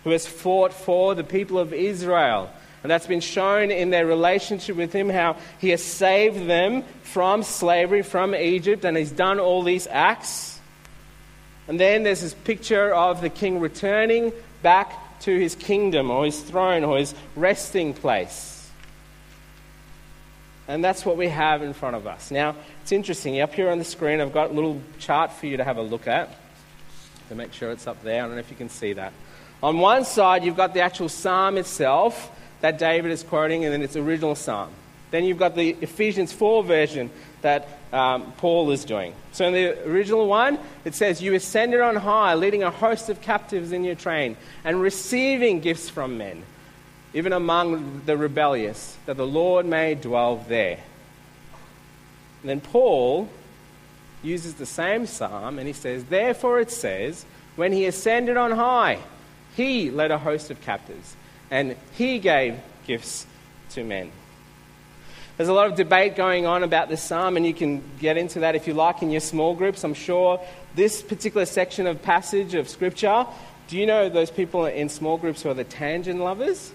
who 0.05 0.11
has 0.11 0.27
fought 0.27 0.73
for 0.73 1.15
the 1.15 1.25
people 1.25 1.59
of 1.59 1.75
Israel 1.75 2.51
and 2.83 2.91
that's 2.91 3.07
been 3.07 3.21
shown 3.21 3.71
in 3.71 3.91
their 3.91 4.07
relationship 4.07 4.77
with 4.77 4.93
him, 4.93 5.09
how 5.09 5.37
he 5.59 5.71
has 5.71 5.83
saved 5.83 6.47
them 6.47 6.83
from 7.03 7.43
slavery, 7.43 8.03
from 8.03 8.35
Egypt, 8.35 8.85
and 8.85 8.97
he's 8.97 9.13
done 9.13 9.39
all 9.39 9.63
these 9.63 9.87
acts. 9.91 10.59
And 11.69 11.79
then 11.79 12.03
there's 12.03 12.23
this 12.23 12.35
picture 12.35 12.93
of 12.93 13.21
the 13.21 13.29
king 13.29 13.61
returning 13.61 14.33
back 14.63 15.21
to 15.21 15.39
his 15.39 15.55
kingdom 15.55 16.11
or 16.11 16.25
his 16.25 16.41
throne 16.41 16.85
or 16.85 16.99
his 16.99 17.15
resting 17.37 17.93
place. 17.93 18.71
And 20.67 20.83
that's 20.85 21.05
what 21.05 21.17
we 21.17 21.29
have 21.29 21.63
in 21.63 21.73
front 21.75 21.97
of 21.97 22.07
us. 22.07 22.31
Now, 22.31 22.55
it's 22.83 22.93
interesting. 22.93 23.41
Up 23.41 23.53
here 23.53 23.71
on 23.71 23.79
the 23.79 23.85
screen, 23.85 24.21
I've 24.21 24.33
got 24.33 24.51
a 24.51 24.53
little 24.53 24.81
chart 24.99 25.33
for 25.33 25.47
you 25.47 25.57
to 25.57 25.65
have 25.65 25.77
a 25.77 25.83
look 25.83 26.07
at. 26.07 26.31
To 27.29 27.35
make 27.35 27.53
sure 27.53 27.71
it's 27.73 27.87
up 27.87 28.03
there. 28.03 28.23
I 28.23 28.27
don't 28.27 28.37
know 28.37 28.41
if 28.41 28.51
you 28.51 28.57
can 28.57 28.69
see 28.69 28.93
that. 28.95 29.13
On 29.63 29.79
one 29.79 30.05
side, 30.05 30.45
you've 30.45 30.57
got 30.57 30.73
the 30.73 30.81
actual 30.81 31.09
psalm 31.09 31.59
itself 31.59 32.31
that 32.61 32.79
David 32.79 33.11
is 33.11 33.23
quoting 33.23 33.63
in 33.63 33.83
its 33.83 33.97
original 33.97 34.35
psalm. 34.35 34.71
Then 35.11 35.25
you've 35.25 35.39
got 35.39 35.57
the 35.57 35.77
Ephesians 35.81 36.33
4 36.33 36.63
version 36.63 37.11
that 37.43 37.67
um, 37.93 38.33
Paul 38.37 38.71
is 38.71 38.85
doing. 38.85 39.15
So 39.33 39.47
in 39.47 39.53
the 39.53 39.89
original 39.89 40.27
one, 40.27 40.59
it 40.85 40.95
says, 40.95 41.21
You 41.21 41.35
ascended 41.35 41.81
on 41.81 41.97
high, 41.97 42.35
leading 42.35 42.63
a 42.63 42.71
host 42.71 43.09
of 43.09 43.21
captives 43.21 43.73
in 43.73 43.83
your 43.83 43.97
train, 43.97 44.37
and 44.65 44.81
receiving 44.81 45.61
gifts 45.61 45.89
from 45.89 46.19
men, 46.19 46.43
even 47.13 47.33
among 47.33 48.03
the 48.07 48.17
rebellious, 48.17 48.97
that 49.07 49.17
the 49.17 49.27
Lord 49.27 49.67
may 49.67 49.95
dwell 49.95 50.45
there. 50.49 50.79
And 52.43 52.51
then 52.51 52.61
Paul 52.61 53.29
uses 54.23 54.55
the 54.55 54.67
same 54.67 55.07
psalm, 55.07 55.59
and 55.59 55.67
he 55.67 55.73
says, 55.73 56.05
Therefore 56.05 56.61
it 56.61 56.71
says, 56.71 57.25
When 57.57 57.73
he 57.73 57.87
ascended 57.87 58.37
on 58.37 58.53
high, 58.53 59.01
he 59.57 59.91
led 59.91 60.13
a 60.13 60.19
host 60.19 60.51
of 60.51 60.61
captives 60.61 61.17
and 61.51 61.77
he 61.93 62.19
gave 62.19 62.59
gifts 62.87 63.27
to 63.71 63.85
men. 63.85 64.13
There's 65.37 65.49
a 65.49 65.55
lot 65.55 65.69
of 65.69 65.75
debate 65.75 66.17
going 66.17 66.45
on 66.45 66.63
about 66.63 66.91
this 66.91 67.03
psalm, 67.03 67.39
and 67.39 67.47
you 67.47 67.55
can 67.55 67.83
get 67.99 68.19
into 68.19 68.41
that 68.41 68.57
if 68.57 68.67
you 68.67 68.75
like 68.75 69.01
in 69.01 69.11
your 69.11 69.23
small 69.23 69.55
groups. 69.55 69.85
I'm 69.85 69.95
sure 69.95 70.39
this 70.75 71.01
particular 71.01 71.47
section 71.47 71.87
of 71.87 72.03
passage 72.03 72.55
of 72.55 72.69
Scripture, 72.69 73.27
do 73.69 73.79
you 73.79 73.87
know 73.87 74.11
those 74.11 74.31
people 74.31 74.67
in 74.67 74.91
small 74.91 75.17
groups 75.17 75.43
who 75.43 75.49
are 75.49 75.55
the 75.55 75.65
tangent 75.65 76.21
lovers? 76.21 76.73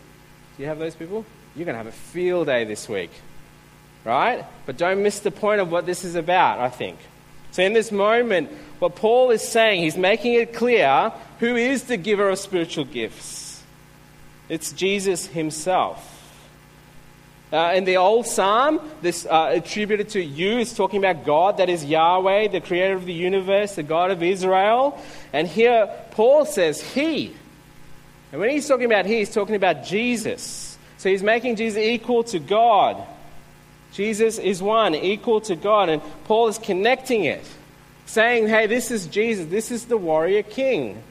Do 0.58 0.64
you 0.64 0.68
have 0.68 0.80
those 0.80 0.96
people? 0.96 1.26
You're 1.56 1.66
going 1.66 1.76
to 1.76 1.84
have 1.84 1.86
a 1.86 1.92
field 1.92 2.48
day 2.48 2.64
this 2.64 2.90
week, 2.90 3.12
right? 4.04 4.44
But 4.66 4.78
don't 4.78 5.04
miss 5.04 5.20
the 5.20 5.30
point 5.30 5.62
of 5.62 5.72
what 5.72 5.86
this 5.86 6.04
is 6.04 6.16
about, 6.16 6.60
I 6.60 6.70
think. 6.70 6.98
So, 7.52 7.62
in 7.62 7.74
this 7.74 7.92
moment, 7.92 8.50
what 8.80 8.96
Paul 8.96 9.30
is 9.30 9.42
saying, 9.42 9.84
he's 9.84 9.96
making 9.96 10.34
it 10.34 10.54
clear 10.54 11.14
who 11.40 11.56
is 11.56 11.84
the 11.84 11.98
giver 11.98 12.30
of 12.30 12.40
spiritual 12.40 12.86
gifts. 12.86 13.45
It's 14.50 14.72
Jesus 14.72 15.28
himself. 15.28 16.12
Uh, 17.54 17.74
in 17.76 17.86
the 17.86 17.98
old 17.98 18.26
psalm, 18.26 18.82
this 19.02 19.26
uh, 19.26 19.52
attributed 19.54 20.10
to 20.10 20.22
you 20.22 20.60
is 20.60 20.74
talking 20.74 21.04
about 21.04 21.26
God, 21.26 21.58
that 21.58 21.70
is 21.70 21.86
Yahweh, 21.86 22.50
the 22.50 22.60
creator 22.60 22.96
of 22.96 23.06
the 23.06 23.14
universe, 23.14 23.76
the 23.76 23.84
God 23.84 24.12
of 24.12 24.22
Israel. 24.24 25.02
And 25.32 25.48
here 25.48 25.90
Paul 26.12 26.46
says 26.46 26.82
he. 26.82 27.34
And 28.32 28.42
when 28.42 28.50
he's 28.50 28.68
talking 28.68 28.86
about 28.86 29.06
he, 29.06 29.20
he's 29.20 29.34
talking 29.34 29.56
about 29.56 29.86
Jesus. 29.86 30.78
So 30.98 31.10
he's 31.10 31.24
making 31.24 31.56
Jesus 31.56 31.82
equal 31.82 32.24
to 32.26 32.40
God. 32.40 33.02
Jesus 33.94 34.38
is 34.40 34.62
one, 34.62 34.96
equal 34.96 35.40
to 35.42 35.56
God. 35.56 35.90
And 35.90 36.02
Paul 36.26 36.48
is 36.48 36.58
connecting 36.58 37.26
it, 37.26 37.46
saying, 38.06 38.48
hey, 38.48 38.68
this 38.68 38.92
is 38.92 39.08
Jesus, 39.08 39.46
this 39.48 39.72
is 39.72 39.86
the 39.86 39.98
warrior 39.98 40.44
king 40.44 41.02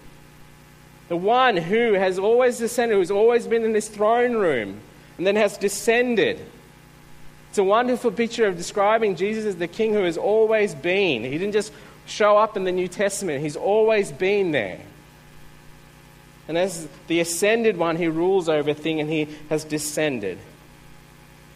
the 1.09 1.17
one 1.17 1.57
who 1.57 1.95
has 1.95 2.19
always 2.19 2.59
descended, 2.59 2.97
who's 2.97 3.11
always 3.11 3.47
been 3.47 3.65
in 3.65 3.73
this 3.73 3.89
throne 3.89 4.35
room, 4.35 4.81
and 5.19 5.27
then 5.27 5.37
has 5.37 5.57
descended. 5.59 6.41
It's 7.51 7.59
a 7.59 7.65
wonderful 7.65 8.11
picture 8.11 8.47
of 8.47 8.57
describing 8.57 9.17
Jesus 9.17 9.45
as 9.45 9.57
the 9.57 9.69
king 9.69 9.93
who 9.93 10.03
has 10.03 10.17
always 10.17 10.75
been. 10.75 11.23
He 11.23 11.39
didn't 11.39 11.53
just 11.53 11.73
show 12.07 12.37
up 12.37 12.57
in 12.57 12.65
the 12.65 12.73
New 12.73 12.89
Testament, 12.89 13.43
he's 13.43 13.57
always 13.57 14.13
been 14.13 14.51
there. 14.53 14.81
And 16.47 16.59
as 16.59 16.89
the 17.07 17.21
ascended 17.21 17.77
one, 17.77 17.97
he 17.97 18.09
rules 18.09 18.49
over 18.49 18.75
things 18.75 19.01
and 19.01 19.11
he 19.11 19.29
has 19.49 19.65
descended. 19.65 20.39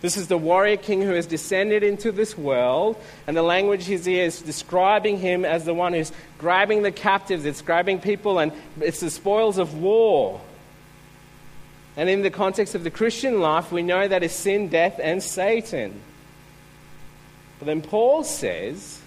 This 0.01 0.17
is 0.17 0.29
the 0.29 0.39
warrior 0.39 0.77
king 0.77 1.03
who 1.03 1.13
has 1.13 1.27
descended 1.27 1.83
into 1.83 2.13
this 2.13 2.39
world, 2.39 2.97
and 3.27 3.37
the 3.37 3.43
language 3.43 3.87
he's 3.87 4.05
here 4.05 4.25
is 4.25 4.41
describing 4.41 5.19
him 5.19 5.45
as 5.45 5.65
the 5.65 5.75
one 5.75 5.93
who's 5.93 6.13
grabbing 6.39 6.83
the 6.83 6.93
captives, 6.93 7.45
it's 7.45 7.63
grabbing 7.63 8.01
people, 8.01 8.39
and 8.39 8.53
it's 8.81 9.01
the 9.01 9.11
spoils 9.11 9.59
of 9.59 9.77
war. 9.77 10.41
And 11.97 12.09
in 12.09 12.23
the 12.23 12.31
context 12.31 12.77
of 12.77 12.85
the 12.85 12.93
Christian 12.93 13.41
life, 13.41 13.73
we 13.73 13.83
know 13.83 14.07
that 14.07 14.23
is 14.23 14.33
sin, 14.33 14.69
death, 14.69 15.01
and 15.03 15.21
Satan. 15.21 16.01
But 17.59 17.67
then 17.67 17.83
Paul 17.83 18.23
says 18.23 19.01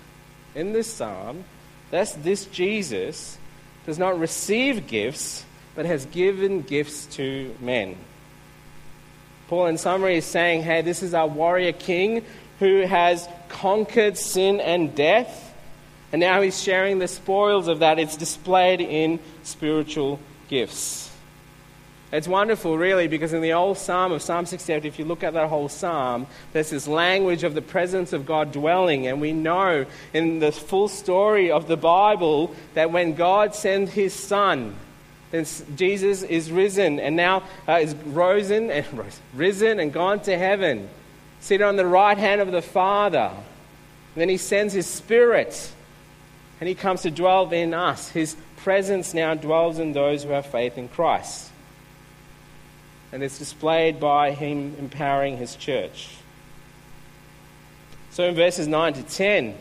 in 0.56 0.74
this 0.74 0.92
psalm 0.92 1.46
that 1.92 2.14
this 2.22 2.46
Jesus 2.48 3.38
does 3.86 3.98
not 3.98 4.20
receive 4.20 4.88
gifts, 4.88 5.46
but 5.74 5.86
has 5.86 6.06
given 6.08 6.64
gifts 6.64 7.06
to 7.16 7.56
men. 7.62 7.96
Paul, 9.52 9.66
in 9.66 9.78
summary, 9.78 10.16
is 10.16 10.24
saying, 10.24 10.64
hey, 10.64 10.82
this 10.82 11.04
is 11.04 11.14
our 11.14 11.28
warrior 11.28 11.74
king 11.74 12.24
who 12.60 12.84
has 12.84 13.28
conquered 13.50 14.18
sin 14.18 14.62
and 14.62 14.96
death. 14.96 15.54
And 16.14 16.22
now 16.22 16.40
he's 16.40 16.64
sharing 16.64 17.00
the 17.00 17.10
spoils 17.10 17.68
of 17.68 17.80
that. 17.80 18.00
It's 18.00 18.16
displayed 18.16 18.80
in 18.80 19.20
spiritual 19.44 20.22
gifts. 20.48 21.12
It's 22.14 22.30
wonderful, 22.30 22.78
really, 22.78 23.10
because 23.10 23.34
in 23.34 23.42
the 23.42 23.52
old 23.52 23.78
psalm 23.78 24.14
of 24.14 24.22
Psalm 24.22 24.46
68, 24.46 24.86
if 24.86 24.98
you 24.98 25.04
look 25.04 25.22
at 25.22 25.34
that 25.34 25.50
whole 25.50 25.68
psalm, 25.68 26.28
there's 26.54 26.70
this 26.70 26.88
language 26.88 27.44
of 27.44 27.54
the 27.54 27.62
presence 27.62 28.14
of 28.14 28.26
God 28.26 28.54
dwelling. 28.54 29.06
And 29.08 29.20
we 29.20 29.34
know 29.34 29.86
in 30.14 30.40
the 30.40 30.54
full 30.54 30.88
story 30.88 31.52
of 31.52 31.68
the 31.68 31.76
Bible 31.76 32.56
that 32.74 32.94
when 32.94 33.16
God 33.16 33.54
sent 33.54 33.90
his 33.90 34.14
son, 34.14 34.76
then 35.32 35.46
Jesus 35.76 36.24
is 36.24 36.52
risen 36.52 37.00
and 37.00 37.16
now 37.16 37.44
uh, 37.68 37.80
is 37.82 37.96
risen 38.06 38.70
and 38.70 38.86
risen 39.34 39.80
and 39.80 39.92
gone 39.92 40.20
to 40.22 40.38
heaven, 40.38 40.90
seated 41.40 41.64
on 41.64 41.78
the 41.78 41.86
right 41.86 42.18
hand 42.18 42.42
of 42.42 42.52
the 42.52 42.62
Father. 42.62 43.32
And 43.34 44.22
then 44.22 44.30
he 44.30 44.38
sends 44.38 44.74
his 44.74 44.88
Spirit 44.88 45.72
and 46.60 46.68
he 46.68 46.76
comes 46.76 47.02
to 47.04 47.12
dwell 47.12 47.50
in 47.52 47.74
us. 47.74 48.10
His 48.10 48.36
presence 48.58 49.14
now 49.14 49.34
dwells 49.34 49.80
in 49.80 49.94
those 49.94 50.24
who 50.24 50.30
have 50.30 50.46
faith 50.46 50.78
in 50.78 50.90
Christ. 50.90 51.50
And 53.12 53.24
it's 53.24 53.40
displayed 53.40 54.00
by 54.00 54.32
him 54.32 54.76
empowering 54.78 55.38
his 55.38 55.56
church. 55.56 56.10
So 58.12 58.26
in 58.26 58.36
verses 58.36 58.68
9 58.68 58.94
to 58.94 59.04
10, 59.04 59.56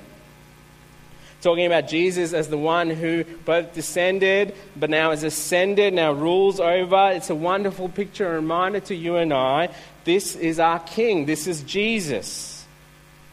Talking 1.42 1.64
about 1.64 1.88
Jesus 1.88 2.34
as 2.34 2.48
the 2.48 2.58
one 2.58 2.90
who 2.90 3.24
both 3.44 3.72
descended 3.72 4.54
but 4.76 4.90
now 4.90 5.10
has 5.10 5.22
ascended, 5.22 5.94
now 5.94 6.12
rules 6.12 6.60
over. 6.60 7.12
It's 7.14 7.30
a 7.30 7.34
wonderful 7.34 7.88
picture 7.88 8.26
and 8.26 8.36
reminder 8.36 8.80
to 8.80 8.94
you 8.94 9.16
and 9.16 9.32
I 9.32 9.70
this 10.04 10.36
is 10.36 10.58
our 10.58 10.80
King, 10.80 11.26
this 11.26 11.46
is 11.46 11.62
Jesus. 11.62 12.66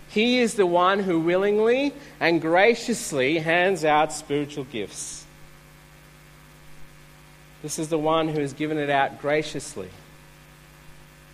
He 0.10 0.40
is 0.40 0.56
the 0.56 0.66
one 0.66 1.00
who 1.00 1.20
willingly 1.20 1.94
and 2.20 2.42
graciously 2.42 3.40
hands 3.40 3.84
out 3.84 4.14
spiritual 4.14 4.64
gifts. 4.64 5.26
This 7.62 7.78
is 7.80 7.90
the 7.90 7.98
one 7.98 8.30
who 8.30 8.40
has 8.40 8.54
given 8.54 8.78
it 8.78 8.90
out 8.90 9.20
graciously. 9.20 9.90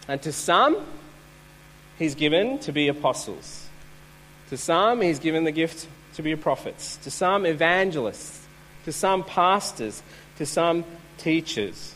And 0.08 0.22
to 0.24 0.32
some, 0.32 0.86
he's 2.00 2.16
given 2.16 2.60
to 2.60 2.72
be 2.72 2.88
apostles. 2.88 3.68
To 4.50 4.58
some, 4.58 5.02
he's 5.02 5.20
given 5.20 5.44
the 5.44 5.52
gift 5.52 5.88
to 6.16 6.22
be 6.22 6.36
prophets. 6.36 6.98
To 6.98 7.12
some, 7.12 7.46
evangelists. 7.46 8.46
To 8.86 8.92
some, 8.92 9.24
pastors. 9.24 10.02
To 10.38 10.46
some, 10.46 10.86
teachers. 11.18 11.96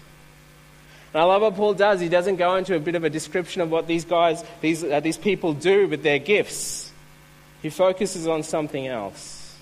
And 1.13 1.21
I 1.21 1.25
love 1.25 1.41
what 1.41 1.55
Paul 1.55 1.73
does. 1.73 1.99
He 1.99 2.09
doesn't 2.09 2.35
go 2.35 2.55
into 2.55 2.75
a 2.75 2.79
bit 2.79 2.95
of 2.95 3.03
a 3.03 3.09
description 3.09 3.61
of 3.61 3.71
what 3.71 3.87
these 3.87 4.05
guys, 4.05 4.43
these, 4.61 4.83
uh, 4.83 4.99
these 4.99 5.17
people 5.17 5.53
do 5.53 5.87
with 5.87 6.03
their 6.03 6.19
gifts. 6.19 6.91
He 7.61 7.69
focuses 7.69 8.27
on 8.27 8.43
something 8.43 8.87
else. 8.87 9.55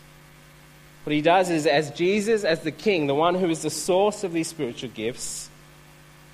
What 1.03 1.13
he 1.13 1.21
does 1.21 1.49
is, 1.49 1.67
as 1.67 1.91
Jesus, 1.91 2.43
as 2.43 2.61
the 2.61 2.71
King, 2.71 3.07
the 3.07 3.15
one 3.15 3.35
who 3.35 3.49
is 3.49 3.61
the 3.61 3.69
source 3.69 4.23
of 4.23 4.33
these 4.33 4.47
spiritual 4.47 4.89
gifts, 4.89 5.44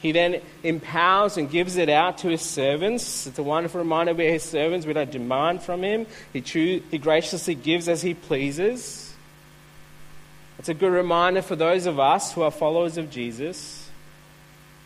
he 0.01 0.11
then 0.11 0.41
empowers 0.63 1.37
and 1.37 1.49
gives 1.49 1.77
it 1.77 1.89
out 1.89 2.19
to 2.19 2.29
his 2.29 2.41
servants. 2.41 3.27
It's 3.27 3.37
a 3.37 3.43
wonderful 3.43 3.79
reminder 3.79 4.13
we're 4.13 4.31
his 4.31 4.43
servants. 4.43 4.85
We 4.85 4.93
don't 4.93 5.11
demand 5.11 5.61
from 5.61 5.83
him, 5.83 6.07
he, 6.33 6.41
choo- 6.41 6.81
he 6.89 6.97
graciously 6.97 7.55
gives 7.55 7.87
as 7.87 8.01
he 8.01 8.13
pleases. 8.13 9.13
It's 10.57 10.69
a 10.69 10.73
good 10.73 10.91
reminder 10.91 11.41
for 11.41 11.55
those 11.55 11.85
of 11.85 11.99
us 11.99 12.33
who 12.33 12.41
are 12.43 12.51
followers 12.51 12.97
of 12.97 13.09
Jesus 13.09 13.89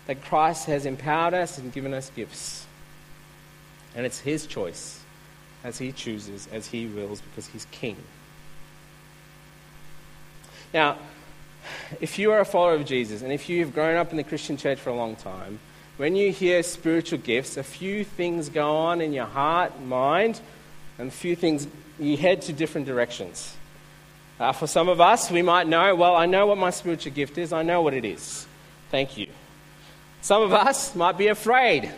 that 0.08 0.24
Christ 0.24 0.68
has 0.68 0.86
empowered 0.86 1.34
us 1.34 1.58
and 1.58 1.74
given 1.74 1.94
us 1.94 2.12
gifts. 2.16 2.66
And 3.96 4.06
it's 4.06 4.20
his 4.20 4.46
choice 4.46 5.00
as 5.64 5.78
he 5.78 5.92
chooses, 5.92 6.48
as 6.52 6.68
he 6.68 6.86
wills, 6.86 7.22
because 7.22 7.48
he's 7.48 7.66
king. 7.72 7.98
Now, 10.74 10.98
if 12.02 12.20
you 12.20 12.32
are 12.32 12.40
a 12.40 12.46
follower 12.46 12.76
of 12.76 12.86
Jesus 12.86 13.22
and 13.22 13.32
if 13.32 13.50
you've 13.50 13.74
grown 13.74 13.98
up 13.98 14.12
in 14.12 14.18
the 14.18 14.24
Christian 14.24 14.58
church 14.58 14.80
for 14.80 14.90
a 14.90 14.96
long 14.96 15.16
time, 15.16 15.60
when 15.98 16.16
you 16.16 16.32
hear 16.32 16.62
spiritual 16.64 17.20
gifts, 17.20 17.58
a 17.58 17.64
few 17.64 18.04
things 18.04 18.50
go 18.50 18.76
on 18.76 19.02
in 19.02 19.14
your 19.14 19.26
heart, 19.26 19.82
mind, 19.82 20.40
and 20.98 21.08
a 21.08 21.12
few 21.12 21.36
things, 21.36 21.68
you 22.00 22.18
head 22.18 22.42
to 22.44 22.54
different 22.54 22.86
directions. 22.86 23.56
Uh, 24.40 24.52
for 24.52 24.68
some 24.68 24.90
of 24.90 25.00
us, 25.00 25.32
we 25.32 25.42
might 25.42 25.68
know, 25.68 25.96
well, 25.96 26.16
I 26.16 26.26
know 26.26 26.48
what 26.48 26.58
my 26.58 26.70
spiritual 26.70 27.14
gift 27.14 27.38
is, 27.38 27.54
I 27.54 27.64
know 27.64 27.82
what 27.82 27.94
it 27.94 28.04
is. 28.04 28.46
Thank 28.92 29.18
you. 29.18 29.28
Some 30.22 30.42
of 30.42 30.54
us 30.54 30.96
might 30.96 31.18
be 31.18 31.28
afraid. 31.28 31.92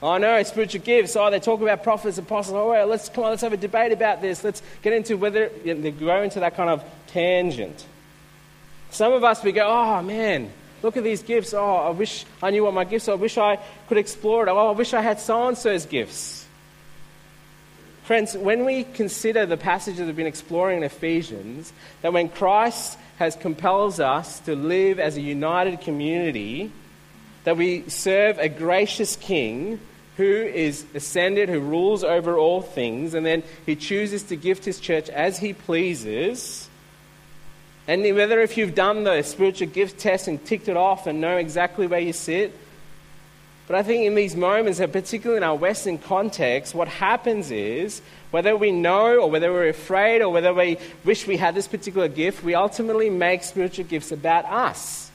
Oh 0.00 0.16
know 0.18 0.40
spiritual 0.44 0.82
gifts. 0.82 1.16
Oh, 1.16 1.28
they 1.30 1.40
talk 1.40 1.60
about 1.60 1.82
prophets, 1.82 2.18
apostles. 2.18 2.54
Oh, 2.54 2.70
well, 2.70 2.86
let's 2.86 3.08
come 3.08 3.24
on, 3.24 3.30
let's 3.30 3.42
have 3.42 3.52
a 3.52 3.56
debate 3.56 3.90
about 3.90 4.22
this. 4.22 4.44
Let's 4.44 4.62
get 4.82 4.92
into 4.92 5.16
whether 5.16 5.48
they 5.48 5.90
go 5.90 6.22
into 6.22 6.40
that 6.40 6.56
kind 6.56 6.70
of 6.70 6.84
tangent. 7.08 7.84
Some 8.90 9.12
of 9.12 9.24
us, 9.24 9.42
we 9.42 9.52
go, 9.52 9.66
oh 9.66 10.02
man, 10.02 10.50
look 10.82 10.96
at 10.96 11.04
these 11.04 11.22
gifts. 11.22 11.54
Oh, 11.54 11.76
I 11.76 11.90
wish 11.90 12.24
I 12.42 12.50
knew 12.50 12.64
what 12.64 12.74
my 12.74 12.84
gifts 12.84 13.08
are. 13.08 13.12
I 13.12 13.16
wish 13.16 13.38
I 13.38 13.58
could 13.88 13.98
explore 13.98 14.46
it. 14.46 14.50
Oh, 14.50 14.68
I 14.68 14.72
wish 14.72 14.94
I 14.94 15.00
had 15.00 15.20
so 15.20 15.48
and 15.48 15.56
so's 15.56 15.86
gifts. 15.86 16.46
Friends, 18.04 18.34
when 18.36 18.64
we 18.64 18.84
consider 18.84 19.44
the 19.44 19.58
passages 19.58 20.06
we've 20.06 20.16
been 20.16 20.26
exploring 20.26 20.78
in 20.78 20.82
Ephesians, 20.82 21.72
that 22.00 22.12
when 22.12 22.30
Christ 22.30 22.98
has 23.18 23.36
compels 23.36 24.00
us 24.00 24.40
to 24.40 24.56
live 24.56 24.98
as 24.98 25.16
a 25.16 25.20
united 25.20 25.82
community, 25.82 26.72
that 27.44 27.56
we 27.56 27.86
serve 27.88 28.38
a 28.38 28.48
gracious 28.48 29.16
king 29.16 29.80
who 30.16 30.24
is 30.24 30.86
ascended, 30.94 31.48
who 31.48 31.60
rules 31.60 32.02
over 32.02 32.38
all 32.38 32.62
things, 32.62 33.14
and 33.14 33.26
then 33.26 33.42
he 33.66 33.76
chooses 33.76 34.22
to 34.24 34.36
gift 34.36 34.64
his 34.64 34.80
church 34.80 35.08
as 35.10 35.38
he 35.38 35.52
pleases 35.52 36.67
and 37.88 38.02
whether 38.14 38.40
if 38.42 38.58
you've 38.58 38.74
done 38.74 39.04
the 39.04 39.22
spiritual 39.22 39.68
gift 39.68 39.98
test 39.98 40.28
and 40.28 40.44
ticked 40.44 40.68
it 40.68 40.76
off 40.76 41.06
and 41.06 41.22
know 41.22 41.38
exactly 41.38 41.86
where 41.86 41.98
you 41.98 42.12
sit, 42.12 42.54
but 43.66 43.76
I 43.76 43.82
think 43.82 44.04
in 44.04 44.14
these 44.14 44.36
moments, 44.36 44.78
and 44.78 44.92
particularly 44.92 45.38
in 45.38 45.42
our 45.42 45.56
Western 45.56 45.96
context, 45.96 46.74
what 46.74 46.88
happens 46.88 47.50
is 47.50 48.02
whether 48.30 48.54
we 48.56 48.72
know 48.72 49.20
or 49.20 49.30
whether 49.30 49.50
we're 49.50 49.68
afraid 49.68 50.20
or 50.20 50.30
whether 50.30 50.52
we 50.52 50.76
wish 51.04 51.26
we 51.26 51.38
had 51.38 51.54
this 51.54 51.66
particular 51.66 52.08
gift, 52.08 52.44
we 52.44 52.54
ultimately 52.54 53.08
make 53.08 53.42
spiritual 53.42 53.86
gifts 53.86 54.12
about 54.12 54.44
us, 54.44 55.10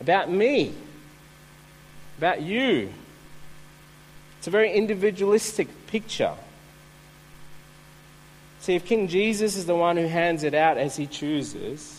about 0.00 0.30
me, 0.30 0.74
about 2.18 2.40
you. 2.40 2.92
It's 4.38 4.46
a 4.46 4.50
very 4.50 4.72
individualistic 4.72 5.68
picture. 5.88 6.34
See, 8.60 8.74
if 8.74 8.84
King 8.84 9.06
Jesus 9.06 9.56
is 9.56 9.66
the 9.66 9.76
one 9.76 9.96
who 9.96 10.06
hands 10.06 10.42
it 10.42 10.54
out 10.54 10.76
as 10.76 10.96
he 10.96 11.06
chooses, 11.06 11.95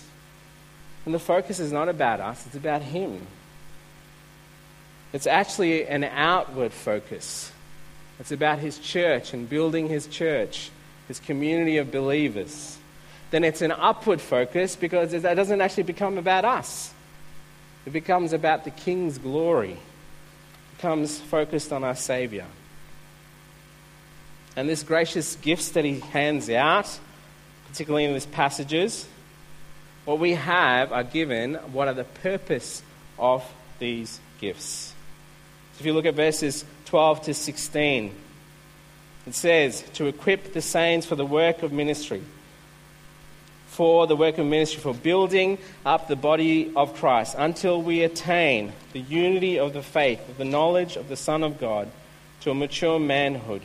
and 1.08 1.14
the 1.14 1.20
focus 1.20 1.62
is 1.62 1.72
not 1.72 1.88
about 1.88 2.20
us, 2.20 2.46
it's 2.48 2.58
about 2.58 2.82
Him. 2.82 3.26
It's 5.14 5.26
actually 5.26 5.88
an 5.88 6.04
outward 6.04 6.74
focus. 6.74 7.50
It's 8.20 8.34
about 8.34 8.60
His 8.60 8.78
church 8.78 9.34
and 9.34 9.50
building 9.50 9.88
His 9.88 10.08
church, 10.08 10.70
His 11.08 11.22
community 11.22 11.78
of 11.78 11.94
believers. 11.94 12.78
Then 13.32 13.46
it's 13.46 13.62
an 13.62 13.72
upward 13.72 14.20
focus 14.20 14.76
because 14.76 15.14
that 15.14 15.36
doesn't 15.36 15.62
actually 15.62 15.84
become 15.84 16.18
about 16.18 16.44
us. 16.44 16.94
It 17.86 17.94
becomes 17.94 18.34
about 18.34 18.66
the 18.66 18.72
King's 18.72 19.18
glory. 19.18 19.72
It 19.72 20.76
becomes 20.76 21.22
focused 21.22 21.72
on 21.72 21.86
our 21.86 21.96
Savior. 21.96 22.48
And 24.58 24.68
this 24.68 24.84
gracious 24.84 25.38
gifts 25.38 25.70
that 25.70 25.86
He 25.86 26.02
hands 26.02 26.50
out, 26.50 27.00
particularly 27.70 28.04
in 28.04 28.12
these 28.12 28.26
passages, 28.26 29.08
what 30.08 30.20
we 30.20 30.36
have 30.36 30.94
are 30.94 31.04
given 31.04 31.56
what 31.74 31.90
are 31.90 31.94
the 31.94 32.06
purpose 32.06 32.82
of 33.20 33.44
these 33.78 34.22
gifts. 34.40 34.94
So 35.74 35.82
if 35.82 35.86
you 35.86 35.92
look 35.92 36.06
at 36.06 36.14
verses 36.14 36.64
12 36.86 37.24
to 37.24 37.34
16, 37.34 38.16
it 39.28 39.36
says, 39.36 39.84
To 39.96 40.06
equip 40.06 40.54
the 40.54 40.62
saints 40.62 41.06
for 41.06 41.18
the 41.18 41.26
work 41.26 41.62
of 41.62 41.74
ministry, 41.74 42.24
for 43.68 44.08
the 44.08 44.16
work 44.16 44.38
of 44.38 44.46
ministry, 44.46 44.80
for 44.80 44.94
building 44.94 45.58
up 45.86 46.08
the 46.08 46.16
body 46.16 46.72
of 46.74 46.96
Christ, 46.96 47.36
until 47.38 47.82
we 47.82 48.04
attain 48.04 48.72
the 48.94 49.02
unity 49.02 49.60
of 49.60 49.74
the 49.74 49.84
faith, 49.84 50.22
of 50.30 50.38
the 50.38 50.46
knowledge 50.46 50.96
of 50.96 51.10
the 51.10 51.18
Son 51.18 51.44
of 51.44 51.60
God, 51.60 51.92
to 52.42 52.52
a 52.52 52.56
mature 52.56 52.98
manhood, 52.98 53.62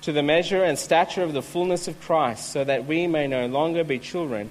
to 0.00 0.12
the 0.12 0.22
measure 0.22 0.64
and 0.64 0.78
stature 0.78 1.22
of 1.22 1.34
the 1.34 1.42
fullness 1.42 1.88
of 1.88 2.00
Christ, 2.00 2.48
so 2.48 2.64
that 2.64 2.86
we 2.86 3.06
may 3.06 3.26
no 3.26 3.44
longer 3.44 3.84
be 3.84 3.98
children 3.98 4.50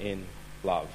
in 0.00 0.24
love. 0.62 0.88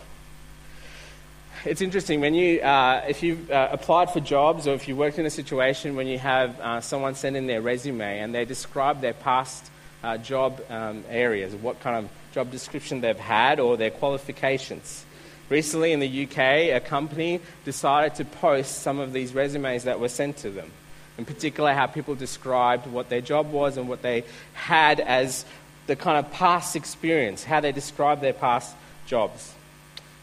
It's 1.66 1.82
interesting 1.82 2.22
when 2.22 2.34
you, 2.34 2.62
uh, 2.62 3.04
if 3.08 3.22
you've 3.22 3.52
uh, 3.52 3.70
applied 3.72 4.12
for 4.12 4.22
jobs 4.22 4.66
or 4.66 4.76
if 4.76 4.88
you 4.88 4.96
worked 4.96 5.20
in 5.20 5.26
a 5.26 5.30
situation 5.30 5.98
when 5.98 6.08
you 6.08 6.18
have 6.18 6.58
uh, 6.62 6.80
someone 6.80 7.16
send 7.16 7.36
in 7.36 7.48
their 7.48 7.62
resume 7.62 8.20
and 8.20 8.34
they 8.34 8.46
describe 8.46 9.02
their 9.02 9.14
past 9.14 9.70
uh, 10.02 10.18
job 10.18 10.62
um, 10.70 11.04
areas, 11.10 11.54
what 11.56 11.82
kind 11.82 11.98
of 11.98 12.10
job 12.34 12.50
description 12.52 13.02
they've 13.02 13.20
had 13.20 13.60
or 13.60 13.76
their 13.76 13.90
qualifications. 13.90 15.06
Recently 15.50 15.92
in 15.92 16.00
the 16.00 16.24
UK, 16.24 16.38
a 16.76 16.80
company 16.80 17.42
decided 17.66 18.16
to 18.16 18.26
post 18.26 18.82
some 18.82 19.00
of 19.00 19.12
these 19.12 19.34
resumes 19.34 19.84
that 19.84 20.00
were 20.00 20.08
sent 20.08 20.38
to 20.38 20.50
them. 20.50 20.72
In 21.18 21.26
particular, 21.26 21.74
how 21.74 21.88
people 21.88 22.16
described 22.16 22.88
what 22.88 23.10
their 23.10 23.20
job 23.20 23.52
was 23.52 23.76
and 23.76 23.90
what 23.90 24.02
they 24.02 24.24
had 24.54 25.02
as 25.02 25.44
the 25.88 25.96
kind 25.98 26.24
of 26.24 26.32
past 26.32 26.78
experience, 26.78 27.44
how 27.44 27.60
they 27.60 27.74
described 27.74 28.22
their 28.22 28.32
past 28.32 28.74
jobs. 29.10 29.54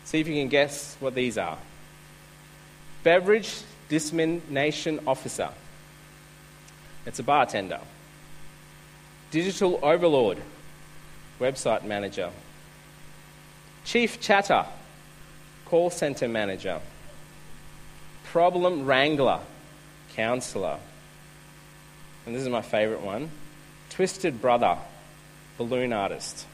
See 0.05 0.21
if 0.21 0.29
you 0.29 0.35
can 0.35 0.49
guess 0.49 0.97
what 1.01 1.15
these 1.15 1.37
are. 1.37 1.59
Beverage 3.03 3.53
dissemination 3.89 5.01
officer. 5.07 5.51
It's 7.05 7.19
a 7.19 7.23
bartender. 7.23 7.81
Digital 9.31 9.79
overlord. 9.83 10.39
Website 11.41 11.85
manager. 11.85 12.31
chief 13.85 14.21
chatter, 14.21 14.65
call 15.67 15.91
center 15.91 16.29
manager, 16.29 16.81
problem 18.25 18.85
wrangler, 18.85 19.41
counselor. 20.15 20.79
And 22.25 22.35
this 22.35 22.43
is 22.43 22.49
my 22.49 22.63
favorite 22.63 23.03
one 23.03 23.31
twisted 23.91 24.43
brother, 24.43 24.77
balloon 25.59 25.93
artist. 25.93 26.47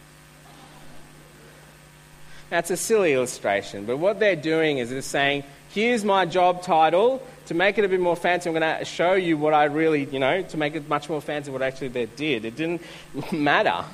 That's 2.53 2.71
a 2.71 2.77
silly 2.77 3.15
illustration, 3.15 3.87
but 3.87 3.97
what 3.97 4.21
they're 4.21 4.37
doing 4.37 4.77
is 4.77 4.91
they're 4.91 5.01
saying, 5.01 5.45
here's 5.71 6.05
my 6.05 6.27
job 6.27 6.63
title. 6.63 7.23
To 7.47 7.55
make 7.55 7.79
it 7.79 7.85
a 7.87 7.89
bit 7.89 7.99
more 7.99 8.15
fancy, 8.15 8.51
I'm 8.51 8.55
going 8.55 8.79
to 8.79 8.85
show 8.85 9.15
you 9.15 9.39
what 9.39 9.55
I 9.55 9.65
really, 9.65 10.05
you 10.05 10.19
know, 10.19 10.43
to 10.43 10.57
make 10.59 10.75
it 10.75 10.87
much 10.87 11.09
more 11.09 11.23
fancy 11.23 11.51
what 11.51 11.63
actually 11.63 11.89
they 11.89 12.05
did. 12.05 12.45
It 12.45 12.55
didn't 12.55 12.83
matter. 13.33 13.87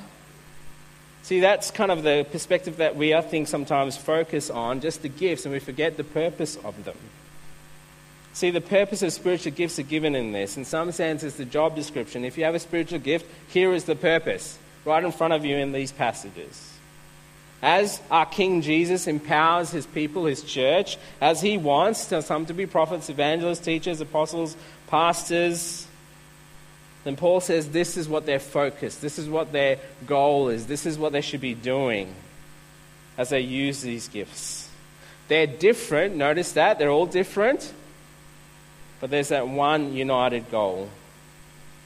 See, 1.23 1.39
that's 1.39 1.71
kind 1.71 1.89
of 1.89 2.03
the 2.03 2.27
perspective 2.29 2.75
that 2.77 2.97
we, 2.97 3.13
I 3.13 3.21
think, 3.21 3.47
sometimes 3.47 3.95
focus 3.95 4.49
on, 4.49 4.81
just 4.81 5.03
the 5.03 5.07
gifts, 5.09 5.45
and 5.45 5.53
we 5.53 5.59
forget 5.59 5.95
the 5.95 6.03
purpose 6.03 6.57
of 6.57 6.83
them. 6.83 6.97
See, 8.33 8.49
the 8.49 8.59
purpose 8.59 9.01
of 9.03 9.13
spiritual 9.13 9.53
gifts 9.53 9.79
are 9.79 9.83
given 9.83 10.15
in 10.15 10.33
this. 10.33 10.57
In 10.57 10.65
some 10.65 10.91
sense, 10.91 11.23
it's 11.23 11.37
the 11.37 11.45
job 11.45 11.77
description. 11.77 12.25
If 12.25 12.37
you 12.37 12.43
have 12.43 12.55
a 12.55 12.59
spiritual 12.59 12.99
gift, 12.99 13.25
here 13.47 13.71
is 13.73 13.85
the 13.85 13.95
purpose, 13.95 14.59
right 14.83 15.01
in 15.01 15.13
front 15.13 15.31
of 15.31 15.45
you 15.45 15.55
in 15.55 15.71
these 15.71 15.93
passages. 15.93 16.68
As 17.61 18.01
our 18.09 18.25
King 18.25 18.61
Jesus 18.61 19.07
empowers 19.07 19.69
his 19.71 19.85
people, 19.85 20.25
his 20.25 20.43
church, 20.43 20.97
as 21.19 21.41
he 21.41 21.57
wants 21.57 22.07
some 22.25 22.45
to 22.45 22.53
be 22.53 22.65
prophets, 22.65 23.09
evangelists, 23.09 23.59
teachers, 23.59 23.99
apostles, 23.99 24.55
pastors, 24.87 25.85
then 27.03 27.15
Paul 27.15 27.41
says 27.41 27.69
this 27.69 27.97
is 27.97 28.07
what 28.07 28.25
their 28.25 28.39
focus, 28.39 28.97
this 28.97 29.19
is 29.19 29.29
what 29.29 29.51
their 29.51 29.77
goal 30.05 30.49
is, 30.49 30.67
this 30.67 30.85
is 30.85 30.97
what 30.97 31.11
they 31.11 31.21
should 31.21 31.41
be 31.41 31.53
doing 31.53 32.13
as 33.17 33.29
they 33.29 33.41
use 33.41 33.81
these 33.81 34.07
gifts. 34.07 34.69
They're 35.27 35.47
different, 35.47 36.15
notice 36.15 36.53
that, 36.53 36.79
they're 36.79 36.89
all 36.89 37.05
different, 37.05 37.73
but 38.99 39.09
there's 39.09 39.29
that 39.29 39.47
one 39.47 39.93
united 39.93 40.49
goal 40.49 40.89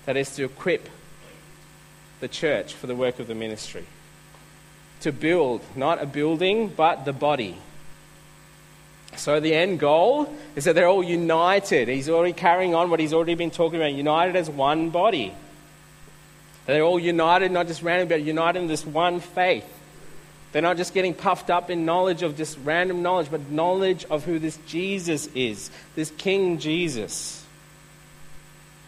that 0.06 0.18
is 0.18 0.36
to 0.36 0.46
equip 0.46 0.88
the 2.20 2.28
church 2.28 2.74
for 2.74 2.88
the 2.88 2.96
work 2.96 3.20
of 3.20 3.28
the 3.28 3.36
ministry 3.36 3.86
to 5.04 5.12
build, 5.12 5.62
not 5.76 6.02
a 6.02 6.06
building, 6.06 6.68
but 6.68 7.06
the 7.06 7.14
body. 7.14 7.58
So 9.16 9.40
the 9.40 9.54
end 9.54 9.80
goal 9.80 10.34
is 10.56 10.66
that 10.66 10.76
they're 10.76 10.88
all 10.88 11.04
united. 11.04 11.88
He's 11.88 12.10
already 12.10 12.34
carrying 12.34 12.74
on 12.74 12.90
what 12.90 13.00
he's 13.00 13.14
already 13.14 13.36
been 13.36 13.52
talking 13.52 13.80
about 13.80 13.94
united 13.94 14.36
as 14.36 14.50
one 14.50 14.90
body. 14.90 15.34
They're 16.66 16.84
all 16.84 17.00
united, 17.00 17.52
not 17.52 17.68
just 17.68 17.84
random, 17.84 18.08
but 18.08 18.22
united 18.22 18.60
in 18.60 18.68
this 18.68 18.86
one 18.86 19.20
faith. 19.20 19.66
They're 20.52 20.62
not 20.62 20.78
just 20.78 20.94
getting 20.94 21.14
puffed 21.14 21.50
up 21.50 21.70
in 21.70 21.86
knowledge 21.86 22.24
of 22.24 22.38
just 22.38 22.58
random 22.64 23.02
knowledge, 23.02 23.30
but 23.30 23.50
knowledge 23.50 24.06
of 24.06 24.24
who 24.24 24.40
this 24.40 24.58
Jesus 24.68 25.28
is, 25.28 25.70
this 25.96 26.12
King 26.12 26.60
Jesus. 26.60 27.44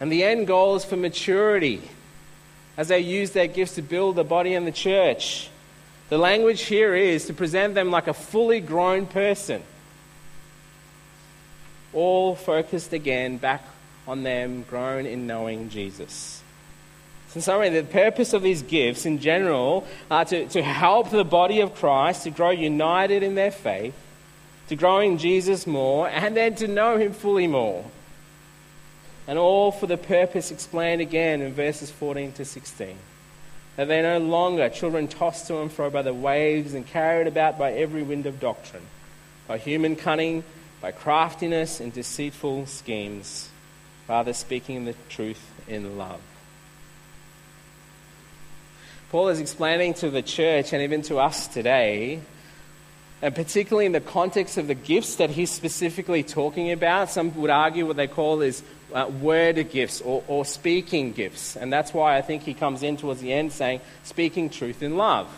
And 0.00 0.10
the 0.10 0.24
end 0.24 0.46
goal 0.46 0.76
is 0.76 0.84
for 0.84 0.96
maturity 0.96 1.82
as 2.76 2.88
they 2.88 3.00
use 3.00 3.32
their 3.32 3.46
gifts 3.46 3.74
to 3.74 3.82
build 3.82 4.16
the 4.16 4.24
body 4.24 4.54
and 4.54 4.66
the 4.66 4.72
church. 4.72 5.50
The 6.08 6.18
language 6.18 6.62
here 6.62 6.94
is 6.94 7.26
to 7.26 7.34
present 7.34 7.74
them 7.74 7.90
like 7.90 8.06
a 8.06 8.14
fully 8.14 8.60
grown 8.60 9.06
person. 9.06 9.62
All 11.92 12.36
focused 12.36 12.92
again 12.92 13.38
back 13.38 13.64
on 14.06 14.22
them 14.22 14.62
grown 14.62 15.06
in 15.06 15.26
knowing 15.26 15.68
Jesus. 15.68 16.42
So 17.28 17.38
in 17.38 17.42
summary, 17.42 17.70
the 17.70 17.82
purpose 17.82 18.32
of 18.34 18.42
these 18.42 18.62
gifts 18.62 19.04
in 19.04 19.18
general 19.18 19.84
are 20.08 20.24
to, 20.26 20.46
to 20.48 20.62
help 20.62 21.10
the 21.10 21.24
body 21.24 21.60
of 21.60 21.74
Christ 21.74 22.22
to 22.22 22.30
grow 22.30 22.50
united 22.50 23.24
in 23.24 23.34
their 23.34 23.50
faith, 23.50 23.94
to 24.68 24.76
grow 24.76 25.00
in 25.00 25.18
Jesus 25.18 25.66
more, 25.66 26.08
and 26.08 26.36
then 26.36 26.54
to 26.56 26.68
know 26.68 26.98
Him 26.98 27.12
fully 27.12 27.48
more. 27.48 27.84
And 29.26 29.40
all 29.40 29.72
for 29.72 29.88
the 29.88 29.96
purpose 29.96 30.52
explained 30.52 31.00
again 31.00 31.40
in 31.40 31.52
verses 31.52 31.90
14 31.90 32.32
to 32.34 32.44
16 32.44 32.96
that 33.76 33.88
they're 33.88 34.18
no 34.18 34.26
longer 34.26 34.68
children 34.68 35.06
tossed 35.06 35.46
to 35.46 35.60
and 35.60 35.70
fro 35.70 35.90
by 35.90 36.02
the 36.02 36.14
waves 36.14 36.74
and 36.74 36.86
carried 36.86 37.26
about 37.26 37.58
by 37.58 37.72
every 37.72 38.02
wind 38.02 38.26
of 38.26 38.40
doctrine, 38.40 38.86
by 39.46 39.58
human 39.58 39.96
cunning, 39.96 40.42
by 40.80 40.90
craftiness 40.92 41.80
and 41.80 41.92
deceitful 41.92 42.66
schemes, 42.66 43.50
rather 44.08 44.32
speaking 44.32 44.84
the 44.84 44.94
truth 45.08 45.50
in 45.68 45.98
love. 45.98 46.20
Paul 49.10 49.28
is 49.28 49.40
explaining 49.40 49.94
to 49.94 50.10
the 50.10 50.22
church 50.22 50.72
and 50.72 50.82
even 50.82 51.02
to 51.02 51.18
us 51.18 51.46
today, 51.46 52.20
and 53.22 53.34
particularly 53.34 53.86
in 53.86 53.92
the 53.92 54.00
context 54.00 54.58
of 54.58 54.66
the 54.66 54.74
gifts 54.74 55.16
that 55.16 55.30
he's 55.30 55.50
specifically 55.50 56.22
talking 56.22 56.70
about, 56.70 57.10
some 57.10 57.34
would 57.40 57.50
argue 57.50 57.86
what 57.86 57.96
they 57.96 58.06
call 58.06 58.42
is 58.42 58.62
uh, 58.92 59.10
word 59.20 59.70
gifts 59.70 60.00
or, 60.02 60.22
or 60.28 60.44
speaking 60.44 61.12
gifts. 61.12 61.56
And 61.56 61.72
that's 61.72 61.94
why 61.94 62.16
I 62.16 62.22
think 62.22 62.42
he 62.42 62.54
comes 62.54 62.82
in 62.82 62.96
towards 62.96 63.20
the 63.20 63.32
end 63.32 63.52
saying, 63.52 63.80
speaking 64.04 64.50
truth 64.50 64.82
in 64.82 64.96
love. 64.96 65.28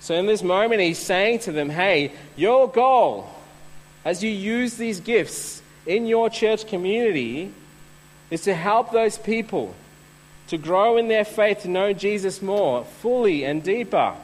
So 0.00 0.14
in 0.14 0.26
this 0.26 0.42
moment, 0.42 0.80
he's 0.80 0.98
saying 0.98 1.40
to 1.40 1.52
them, 1.52 1.68
hey, 1.68 2.12
your 2.36 2.68
goal 2.68 3.28
as 4.04 4.22
you 4.22 4.30
use 4.30 4.76
these 4.76 5.00
gifts 5.00 5.62
in 5.86 6.06
your 6.06 6.30
church 6.30 6.66
community 6.66 7.52
is 8.30 8.42
to 8.42 8.54
help 8.54 8.92
those 8.92 9.18
people 9.18 9.74
to 10.48 10.58
grow 10.58 10.96
in 10.96 11.08
their 11.08 11.24
faith, 11.24 11.62
to 11.62 11.68
know 11.68 11.92
Jesus 11.92 12.40
more 12.40 12.84
fully 12.84 13.44
and 13.44 13.62
deeper. 13.62 14.14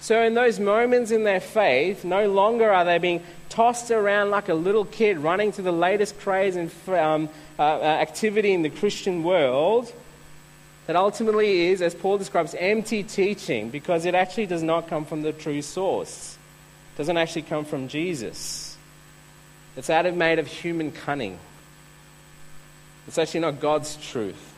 So, 0.00 0.22
in 0.22 0.34
those 0.34 0.60
moments 0.60 1.10
in 1.10 1.24
their 1.24 1.40
faith, 1.40 2.04
no 2.04 2.30
longer 2.30 2.70
are 2.70 2.84
they 2.84 2.98
being 2.98 3.22
tossed 3.48 3.90
around 3.90 4.30
like 4.30 4.48
a 4.48 4.54
little 4.54 4.84
kid 4.84 5.18
running 5.18 5.50
to 5.52 5.62
the 5.62 5.72
latest 5.72 6.18
craze 6.20 6.54
and 6.54 6.70
um, 6.88 7.28
uh, 7.58 7.62
uh, 7.62 7.82
activity 7.82 8.52
in 8.52 8.62
the 8.62 8.70
Christian 8.70 9.24
world. 9.24 9.92
That 10.86 10.96
ultimately 10.96 11.66
is, 11.66 11.82
as 11.82 11.94
Paul 11.94 12.16
describes, 12.16 12.54
empty 12.58 13.02
teaching 13.02 13.68
because 13.68 14.06
it 14.06 14.14
actually 14.14 14.46
does 14.46 14.62
not 14.62 14.88
come 14.88 15.04
from 15.04 15.20
the 15.20 15.32
true 15.32 15.60
source. 15.60 16.38
It 16.94 16.98
doesn't 16.98 17.16
actually 17.16 17.42
come 17.42 17.66
from 17.66 17.88
Jesus. 17.88 18.78
It's 19.76 19.90
out 19.90 20.06
of 20.06 20.16
made 20.16 20.38
of 20.38 20.46
human 20.46 20.90
cunning. 20.92 21.38
It's 23.06 23.18
actually 23.18 23.40
not 23.40 23.60
God's 23.60 23.96
truth. 23.96 24.54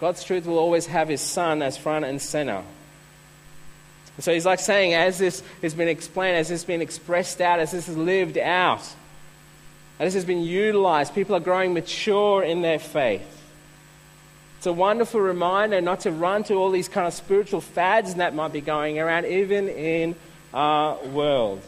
God's 0.00 0.22
truth 0.22 0.46
will 0.46 0.58
always 0.58 0.86
have 0.86 1.08
his 1.08 1.20
son 1.20 1.62
as 1.62 1.76
front 1.76 2.04
and 2.04 2.22
center. 2.22 2.62
And 4.18 4.24
so 4.24 4.34
he's 4.34 4.44
like 4.44 4.58
saying, 4.58 4.94
as 4.94 5.16
this 5.16 5.44
has 5.62 5.74
been 5.74 5.86
explained, 5.86 6.38
as 6.38 6.48
this 6.48 6.62
has 6.62 6.66
been 6.66 6.82
expressed 6.82 7.40
out, 7.40 7.60
as 7.60 7.70
this 7.70 7.88
is 7.88 7.96
lived 7.96 8.36
out, 8.36 8.82
as 10.00 10.08
this 10.08 10.14
has 10.14 10.24
been 10.24 10.42
utilized, 10.42 11.14
people 11.14 11.36
are 11.36 11.40
growing 11.40 11.72
mature 11.72 12.42
in 12.42 12.60
their 12.60 12.80
faith. 12.80 13.22
It's 14.56 14.66
a 14.66 14.72
wonderful 14.72 15.20
reminder 15.20 15.80
not 15.80 16.00
to 16.00 16.10
run 16.10 16.42
to 16.44 16.54
all 16.54 16.72
these 16.72 16.88
kind 16.88 17.06
of 17.06 17.14
spiritual 17.14 17.60
fads 17.60 18.16
that 18.16 18.34
might 18.34 18.52
be 18.52 18.60
going 18.60 18.98
around, 18.98 19.24
even 19.24 19.68
in 19.68 20.16
our 20.52 20.98
world. 21.06 21.62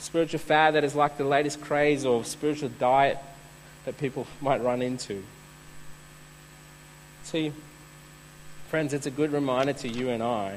Spiritual 0.00 0.40
fad 0.40 0.74
that 0.74 0.82
is 0.82 0.96
like 0.96 1.16
the 1.16 1.22
latest 1.22 1.60
craze 1.60 2.04
or 2.04 2.24
spiritual 2.24 2.70
diet 2.70 3.18
that 3.84 3.98
people 3.98 4.26
might 4.40 4.60
run 4.64 4.82
into. 4.82 5.22
See, 7.22 7.52
Friends, 8.70 8.94
it's 8.94 9.06
a 9.06 9.10
good 9.10 9.32
reminder 9.32 9.72
to 9.72 9.88
you 9.88 10.10
and 10.10 10.22
I 10.22 10.56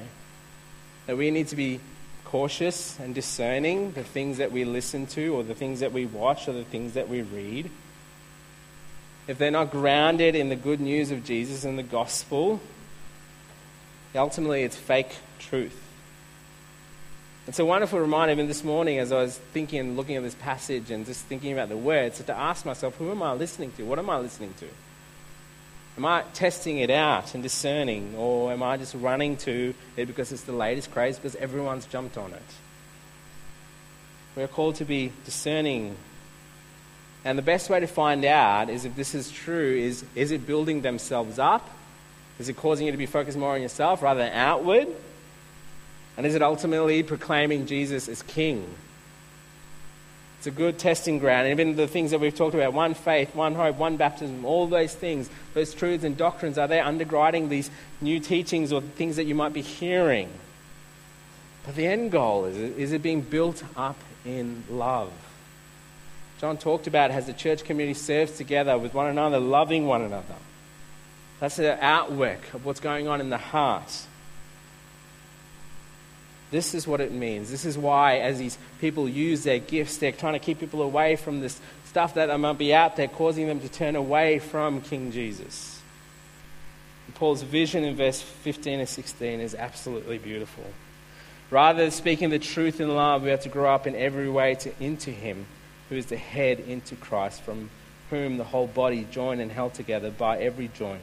that 1.08 1.18
we 1.18 1.32
need 1.32 1.48
to 1.48 1.56
be 1.56 1.80
cautious 2.26 3.00
and 3.00 3.16
discerning 3.16 3.94
the 3.94 4.04
things 4.04 4.38
that 4.38 4.52
we 4.52 4.66
listen 4.66 5.08
to 5.08 5.34
or 5.34 5.42
the 5.42 5.56
things 5.56 5.80
that 5.80 5.94
we 5.94 6.06
watch 6.06 6.48
or 6.48 6.54
the 6.54 6.64
things 6.64 6.94
that 6.94 7.10
we 7.10 7.24
read. 7.24 7.72
If 9.28 9.40
they're 9.40 9.50
not 9.50 9.72
grounded 9.72 10.36
in 10.36 10.50
the 10.50 10.56
good 10.56 10.80
news 10.80 11.10
of 11.10 11.24
Jesus 11.24 11.66
and 11.66 11.76
the 11.76 11.82
gospel, 11.82 12.62
ultimately 14.14 14.62
it's 14.62 14.78
fake 14.78 15.16
truth. 15.40 15.82
It's 17.48 17.58
a 17.58 17.66
wonderful 17.66 18.00
reminder, 18.00 18.34
even 18.34 18.48
this 18.48 18.64
morning, 18.64 19.00
as 19.00 19.12
I 19.12 19.24
was 19.24 19.40
thinking 19.40 19.80
and 19.80 19.98
looking 19.98 20.18
at 20.18 20.22
this 20.22 20.36
passage 20.36 20.92
and 20.92 21.04
just 21.08 21.26
thinking 21.26 21.52
about 21.52 21.70
the 21.70 21.78
words, 21.78 22.24
to 22.24 22.38
ask 22.38 22.64
myself, 22.64 22.96
who 22.98 23.10
am 23.10 23.24
I 23.24 23.34
listening 23.34 23.72
to? 23.78 23.84
What 23.84 23.98
am 23.98 24.12
I 24.12 24.20
listening 24.20 24.54
to? 24.60 24.68
Am 25.96 26.06
I 26.06 26.24
testing 26.34 26.80
it 26.80 26.90
out 26.90 27.36
and 27.36 27.44
discerning, 27.44 28.16
or 28.18 28.52
am 28.52 28.64
I 28.64 28.78
just 28.78 28.96
running 28.96 29.38
to 29.38 29.76
it 29.96 30.08
because 30.08 30.32
it's 30.32 30.44
the 30.44 30.52
latest 30.52 30.92
craze 30.92 31.18
because 31.18 31.36
everyone's 31.36 31.86
jumped 31.86 32.18
on 32.18 32.34
it? 32.34 32.42
We're 34.36 34.48
called 34.48 34.76
to 34.76 34.86
be 34.86 35.12
discerning. 35.26 35.96
And 37.24 37.38
the 37.38 37.44
best 37.44 37.70
way 37.70 37.80
to 37.80 37.88
find 37.88 38.26
out 38.26 38.70
is 38.70 38.86
if 38.86 38.96
this 38.96 39.14
is 39.14 39.32
true 39.32 39.76
is 39.78 40.04
is 40.16 40.32
it 40.32 40.48
building 40.48 40.82
themselves 40.82 41.38
up? 41.38 41.70
Is 42.40 42.50
it 42.50 42.58
causing 42.58 42.88
you 42.88 42.92
to 42.92 42.98
be 42.98 43.06
focused 43.06 43.38
more 43.38 43.54
on 43.54 43.62
yourself 43.62 44.02
rather 44.02 44.22
than 44.22 44.34
outward? 44.34 44.88
And 46.18 46.26
is 46.26 46.34
it 46.34 46.42
ultimately 46.42 47.04
proclaiming 47.04 47.68
Jesus 47.68 48.10
as 48.10 48.24
King? 48.24 48.68
It's 50.44 50.48
a 50.50 50.52
good 50.52 50.78
testing 50.78 51.20
ground. 51.20 51.48
And 51.48 51.58
even 51.58 51.78
the 51.78 51.88
things 51.88 52.12
that 52.12 52.20
we've 52.20 52.36
talked 52.36 52.54
about 52.54 52.74
one 52.74 52.96
faith, 52.96 53.34
one 53.34 53.56
hope, 53.56 53.78
one 53.78 53.96
baptism, 53.96 54.44
all 54.44 54.68
those 54.68 54.94
things, 54.94 55.30
those 55.54 55.74
truths 55.74 56.04
and 56.04 56.18
doctrines, 56.18 56.58
are 56.58 56.68
they 56.68 56.80
undergirding 56.80 57.48
these 57.48 57.72
new 58.02 58.20
teachings 58.20 58.74
or 58.74 58.82
things 58.82 59.16
that 59.16 59.24
you 59.24 59.36
might 59.36 59.54
be 59.54 59.62
hearing? 59.62 60.30
But 61.66 61.78
the 61.78 61.88
end 61.88 62.12
goal 62.12 62.44
is, 62.44 62.58
is 62.58 62.92
it 62.92 63.02
being 63.02 63.22
built 63.22 63.64
up 63.78 63.96
in 64.26 64.66
love? 64.70 65.14
John 66.42 66.58
talked 66.58 66.88
about 66.88 67.10
as 67.12 67.26
the 67.26 67.32
church 67.32 67.64
community 67.64 67.94
serves 67.94 68.34
together 68.34 68.78
with 68.78 68.94
one 68.94 69.08
another, 69.08 69.40
loving 69.40 69.88
one 69.88 70.02
another. 70.02 70.36
That's 71.40 71.56
the 71.56 71.82
outwork 71.82 72.54
of 72.54 72.66
what's 72.66 72.82
going 72.82 73.08
on 73.08 73.22
in 73.22 73.30
the 73.30 73.38
heart. 73.38 73.94
This 76.54 76.76
is 76.76 76.88
what 76.88 77.02
it 77.02 77.12
means. 77.12 77.50
This 77.50 77.66
is 77.66 77.80
why, 77.80 78.20
as 78.20 78.38
these 78.38 78.60
people 78.80 79.10
use 79.10 79.44
their 79.44 79.58
gifts, 79.58 79.98
they're 79.98 80.12
trying 80.12 80.34
to 80.34 80.40
keep 80.40 80.60
people 80.60 80.84
away 80.84 81.16
from 81.16 81.42
this 81.42 81.60
stuff 81.86 82.14
that 82.14 82.40
might 82.40 82.60
be 82.60 82.76
out 82.76 82.96
there, 82.96 83.08
causing 83.08 83.48
them 83.48 83.60
to 83.62 83.70
turn 83.70 83.96
away 83.96 84.38
from 84.38 84.80
King 84.82 85.12
Jesus. 85.12 85.82
And 87.08 87.16
Paul's 87.16 87.42
vision 87.42 87.84
in 87.84 87.96
verse 87.96 88.22
15 88.22 88.82
and 88.82 88.88
16 88.88 89.40
is 89.40 89.56
absolutely 89.56 90.20
beautiful. 90.20 90.66
Rather 91.50 91.82
than 91.82 91.90
speaking 91.90 92.30
the 92.30 92.38
truth 92.38 92.80
in 92.80 92.88
love, 92.88 93.24
we 93.24 93.32
have 93.32 93.42
to 93.42 93.50
grow 93.50 93.74
up 93.74 93.88
in 93.88 93.96
every 93.96 94.30
way 94.30 94.54
to, 94.54 94.72
into 94.80 95.10
Him, 95.10 95.48
who 95.90 95.96
is 95.96 96.06
the 96.06 96.18
head, 96.18 96.60
into 96.60 96.96
Christ, 96.96 97.42
from 97.42 97.72
whom 98.12 98.38
the 98.38 98.44
whole 98.44 98.68
body, 98.68 99.08
joined 99.10 99.42
and 99.42 99.52
held 99.52 99.74
together 99.74 100.12
by 100.12 100.38
every 100.38 100.68
joint 100.68 101.02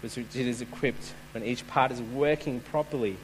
which 0.00 0.18
it 0.18 0.34
is 0.34 0.60
equipped 0.60 1.12
when 1.32 1.44
each 1.44 1.66
part 1.68 1.92
is 1.92 2.00
working 2.00 2.60
properly, 2.60 3.16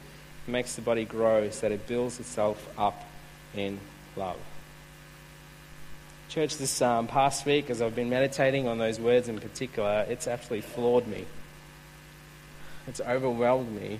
makes 0.47 0.75
the 0.75 0.81
body 0.81 1.05
grow 1.05 1.49
so 1.49 1.61
that 1.61 1.71
it 1.71 1.87
builds 1.87 2.19
itself 2.19 2.67
up 2.77 3.03
in 3.55 3.79
love. 4.15 4.37
Church, 6.29 6.57
this 6.57 6.81
um, 6.81 7.07
past 7.07 7.45
week, 7.45 7.69
as 7.69 7.81
I've 7.81 7.95
been 7.95 8.09
meditating 8.09 8.67
on 8.67 8.77
those 8.77 8.99
words 8.99 9.29
in 9.29 9.39
particular, 9.39 10.05
it's 10.09 10.27
actually 10.27 10.61
floored 10.61 11.07
me. 11.07 11.25
It's 12.87 13.01
overwhelmed 13.01 13.71
me. 13.71 13.99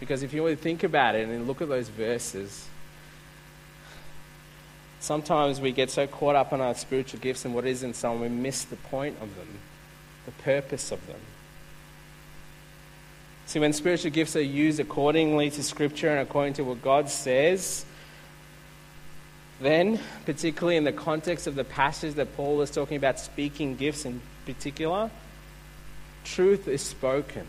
Because 0.00 0.22
if 0.22 0.32
you 0.32 0.42
really 0.42 0.56
think 0.56 0.82
about 0.82 1.14
it 1.14 1.28
and 1.28 1.46
look 1.46 1.60
at 1.60 1.68
those 1.68 1.88
verses, 1.88 2.66
sometimes 5.00 5.60
we 5.60 5.70
get 5.70 5.90
so 5.90 6.06
caught 6.06 6.34
up 6.34 6.52
on 6.52 6.60
our 6.60 6.74
spiritual 6.74 7.20
gifts 7.20 7.44
and 7.44 7.54
what 7.54 7.66
is 7.66 7.82
in 7.82 7.94
some, 7.94 8.20
we 8.20 8.28
miss 8.28 8.64
the 8.64 8.76
point 8.76 9.16
of 9.20 9.36
them 9.36 9.48
the 10.24 10.32
purpose 10.42 10.92
of 10.92 11.04
them. 11.06 11.20
See, 13.52 13.58
when 13.58 13.74
spiritual 13.74 14.12
gifts 14.12 14.34
are 14.34 14.40
used 14.40 14.80
accordingly 14.80 15.50
to 15.50 15.62
Scripture 15.62 16.08
and 16.08 16.26
according 16.26 16.54
to 16.54 16.64
what 16.64 16.80
God 16.80 17.10
says, 17.10 17.84
then, 19.60 20.00
particularly 20.24 20.78
in 20.78 20.84
the 20.84 20.92
context 20.92 21.46
of 21.46 21.54
the 21.54 21.62
passage 21.62 22.14
that 22.14 22.34
Paul 22.34 22.62
is 22.62 22.70
talking 22.70 22.96
about, 22.96 23.20
speaking 23.20 23.76
gifts 23.76 24.06
in 24.06 24.22
particular, 24.46 25.10
truth 26.24 26.66
is 26.66 26.80
spoken, 26.80 27.46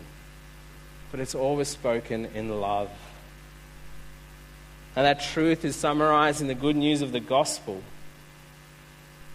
but 1.10 1.20
it's 1.20 1.34
always 1.34 1.68
spoken 1.68 2.26
in 2.34 2.60
love. 2.60 2.90
And 4.96 5.06
that 5.06 5.22
truth 5.22 5.64
is 5.64 5.74
summarized 5.74 6.42
in 6.42 6.48
the 6.48 6.54
good 6.54 6.76
news 6.76 7.00
of 7.00 7.12
the 7.12 7.20
gospel. 7.20 7.82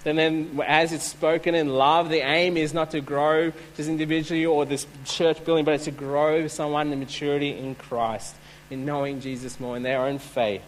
And 0.05 0.17
then, 0.17 0.61
as 0.65 0.93
it's 0.93 1.03
spoken 1.03 1.55
in 1.55 1.67
love, 1.67 2.09
the 2.09 2.19
aim 2.19 2.55
is 2.55 2.73
not 2.73 2.91
to 2.91 3.01
grow 3.01 3.51
just 3.75 3.89
individually 3.89 4.45
or 4.45 4.65
this 4.65 4.87
church 5.03 5.43
building, 5.43 5.65
but 5.65 5.73
it's 5.73 5.85
to 5.85 5.91
grow 5.91 6.47
someone 6.47 6.93
in 6.93 6.99
maturity 6.99 7.57
in 7.57 7.75
Christ, 7.75 8.35
in 8.69 8.85
knowing 8.85 9.19
Jesus 9.19 9.59
more, 9.59 9.75
in 9.75 9.83
their 9.83 10.01
own 10.01 10.19
faith. 10.19 10.63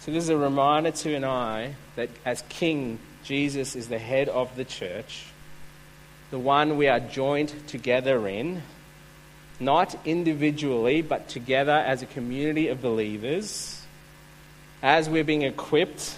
So, 0.00 0.10
this 0.10 0.24
is 0.24 0.30
a 0.30 0.38
reminder 0.38 0.90
to 0.90 1.14
and 1.14 1.24
I 1.26 1.74
that 1.96 2.08
as 2.24 2.42
King, 2.48 2.98
Jesus 3.24 3.76
is 3.76 3.88
the 3.88 3.98
head 3.98 4.30
of 4.30 4.56
the 4.56 4.64
church, 4.64 5.26
the 6.30 6.38
one 6.38 6.78
we 6.78 6.88
are 6.88 7.00
joined 7.00 7.52
together 7.68 8.26
in, 8.26 8.62
not 9.60 9.94
individually, 10.06 11.02
but 11.02 11.28
together 11.28 11.72
as 11.72 12.00
a 12.00 12.06
community 12.06 12.68
of 12.68 12.80
believers, 12.80 13.82
as 14.82 15.10
we're 15.10 15.24
being 15.24 15.42
equipped 15.42 16.16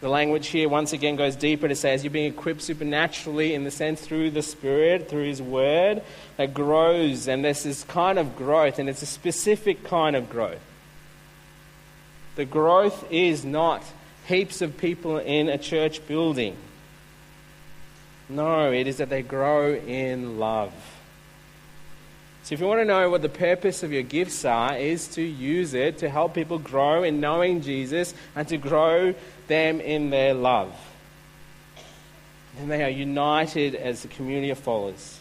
the 0.00 0.08
language 0.08 0.46
here 0.48 0.68
once 0.68 0.92
again 0.92 1.16
goes 1.16 1.34
deeper 1.34 1.66
to 1.66 1.74
say, 1.74 1.92
as 1.92 2.04
you're 2.04 2.12
being 2.12 2.32
equipped 2.32 2.62
supernaturally 2.62 3.54
in 3.54 3.64
the 3.64 3.70
sense 3.70 4.00
through 4.00 4.30
the 4.30 4.42
Spirit, 4.42 5.08
through 5.08 5.24
His 5.24 5.42
Word, 5.42 6.02
that 6.36 6.54
grows. 6.54 7.26
And 7.26 7.44
there's 7.44 7.64
this 7.64 7.82
kind 7.84 8.18
of 8.18 8.36
growth, 8.36 8.78
and 8.78 8.88
it's 8.88 9.02
a 9.02 9.06
specific 9.06 9.82
kind 9.82 10.14
of 10.14 10.30
growth. 10.30 10.60
The 12.36 12.44
growth 12.44 13.10
is 13.10 13.44
not 13.44 13.82
heaps 14.26 14.62
of 14.62 14.76
people 14.78 15.18
in 15.18 15.48
a 15.48 15.58
church 15.58 16.06
building. 16.06 16.56
No, 18.28 18.70
it 18.70 18.86
is 18.86 18.98
that 18.98 19.08
they 19.08 19.22
grow 19.22 19.74
in 19.74 20.38
love. 20.38 20.72
So, 22.44 22.54
if 22.54 22.60
you 22.60 22.66
want 22.66 22.80
to 22.80 22.84
know 22.84 23.10
what 23.10 23.22
the 23.22 23.28
purpose 23.28 23.82
of 23.82 23.92
your 23.92 24.02
gifts 24.02 24.44
are, 24.44 24.76
is 24.76 25.08
to 25.08 25.22
use 25.22 25.74
it 25.74 25.98
to 25.98 26.08
help 26.08 26.34
people 26.34 26.58
grow 26.58 27.02
in 27.02 27.20
knowing 27.20 27.62
Jesus 27.62 28.14
and 28.36 28.46
to 28.48 28.56
grow 28.56 29.14
them 29.48 29.80
in 29.80 30.10
their 30.10 30.34
love. 30.34 30.74
And 32.58 32.70
they 32.70 32.82
are 32.84 32.90
united 32.90 33.74
as 33.74 34.04
a 34.04 34.08
community 34.08 34.50
of 34.50 34.58
followers. 34.58 35.20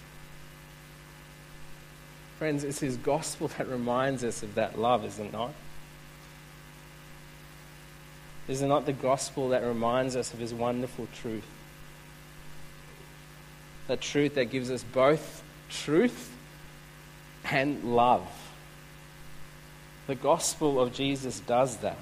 Friends, 2.37 2.63
it's 2.63 2.79
His 2.79 2.97
gospel 2.97 3.47
that 3.57 3.67
reminds 3.67 4.23
us 4.23 4.43
of 4.43 4.55
that 4.55 4.77
love, 4.77 5.05
is 5.05 5.19
it 5.19 5.31
not? 5.31 5.51
Is 8.47 8.61
it 8.61 8.67
not 8.67 8.85
the 8.85 8.93
gospel 8.93 9.49
that 9.49 9.63
reminds 9.63 10.15
us 10.15 10.33
of 10.33 10.39
His 10.39 10.53
wonderful 10.53 11.07
truth? 11.21 11.45
The 13.87 13.97
truth 13.97 14.35
that 14.35 14.45
gives 14.45 14.69
us 14.69 14.83
both 14.83 15.43
truth 15.69 16.33
and 17.51 17.95
love. 17.95 18.27
The 20.07 20.15
gospel 20.15 20.79
of 20.79 20.93
Jesus 20.93 21.39
does 21.41 21.77
that. 21.77 21.97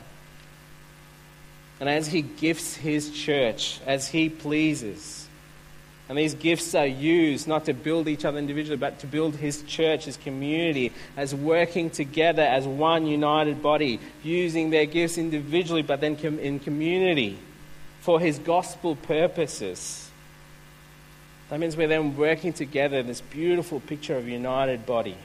And 1.80 1.90
as 1.90 2.08
he 2.08 2.22
gifts 2.22 2.76
his 2.76 3.10
church, 3.12 3.80
as 3.86 4.08
he 4.08 4.30
pleases, 4.30 5.28
and 6.08 6.18
these 6.18 6.36
gifts 6.36 6.76
are 6.76 6.86
used 6.86 7.48
not 7.48 7.66
to 7.66 7.74
build 7.74 8.08
each 8.08 8.26
other 8.26 8.38
individually, 8.38 8.78
but 8.78 9.00
to 9.00 9.08
build 9.08 9.36
his 9.36 9.64
church, 9.64 10.06
his 10.06 10.18
community, 10.18 10.92
as 11.18 11.34
working 11.34 11.90
together 11.90 12.44
as 12.44 12.68
one 12.68 13.08
united 13.08 13.64
body, 13.64 14.00
using 14.24 14.70
their 14.70 14.86
gifts 14.86 15.18
individually, 15.18 15.82
but 15.82 16.02
then 16.02 16.16
in 16.16 16.60
community 16.60 17.40
for 18.02 18.20
his 18.20 18.38
gospel 18.38 18.96
purposes. 18.96 20.12
That 21.50 21.60
means 21.60 21.76
we're 21.76 21.88
then 21.88 22.16
working 22.16 22.54
together, 22.54 23.00
in 23.00 23.08
this 23.08 23.22
beautiful 23.22 23.80
picture 23.80 24.16
of 24.16 24.28
united 24.28 24.86
body. 24.86 25.18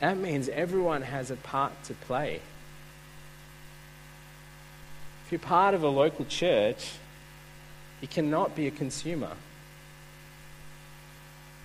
That 0.00 0.16
means 0.16 0.48
everyone 0.48 1.02
has 1.02 1.30
a 1.30 1.36
part 1.36 1.72
to 1.84 1.94
play. 1.94 2.40
If 5.26 5.32
you're 5.32 5.38
part 5.40 5.74
of 5.74 5.82
a 5.82 5.88
local 5.88 6.24
church, 6.24 6.92
you 8.00 8.06
cannot 8.06 8.54
be 8.54 8.68
a 8.68 8.70
consumer. 8.70 9.32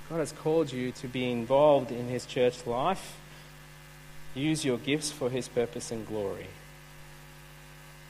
God 0.10 0.18
has 0.18 0.32
called 0.32 0.74
you 0.74 0.92
to 0.94 1.08
be 1.08 1.32
involved 1.32 1.92
in 1.92 2.08
His 2.08 2.26
church 2.26 2.66
life. 2.66 3.20
Use 4.34 4.66
your 4.66 4.80
gifts 4.80 5.12
for 5.12 5.30
His 5.30 5.48
purpose 5.48 5.92
and 5.92 6.08
glory. 6.08 6.48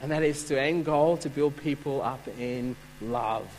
And 0.02 0.10
that 0.12 0.24
is 0.24 0.46
to 0.46 0.58
end 0.58 0.86
goal 0.86 1.18
to 1.18 1.30
build 1.30 1.58
people 1.58 2.02
up 2.02 2.26
in 2.40 2.78
love. 3.02 3.50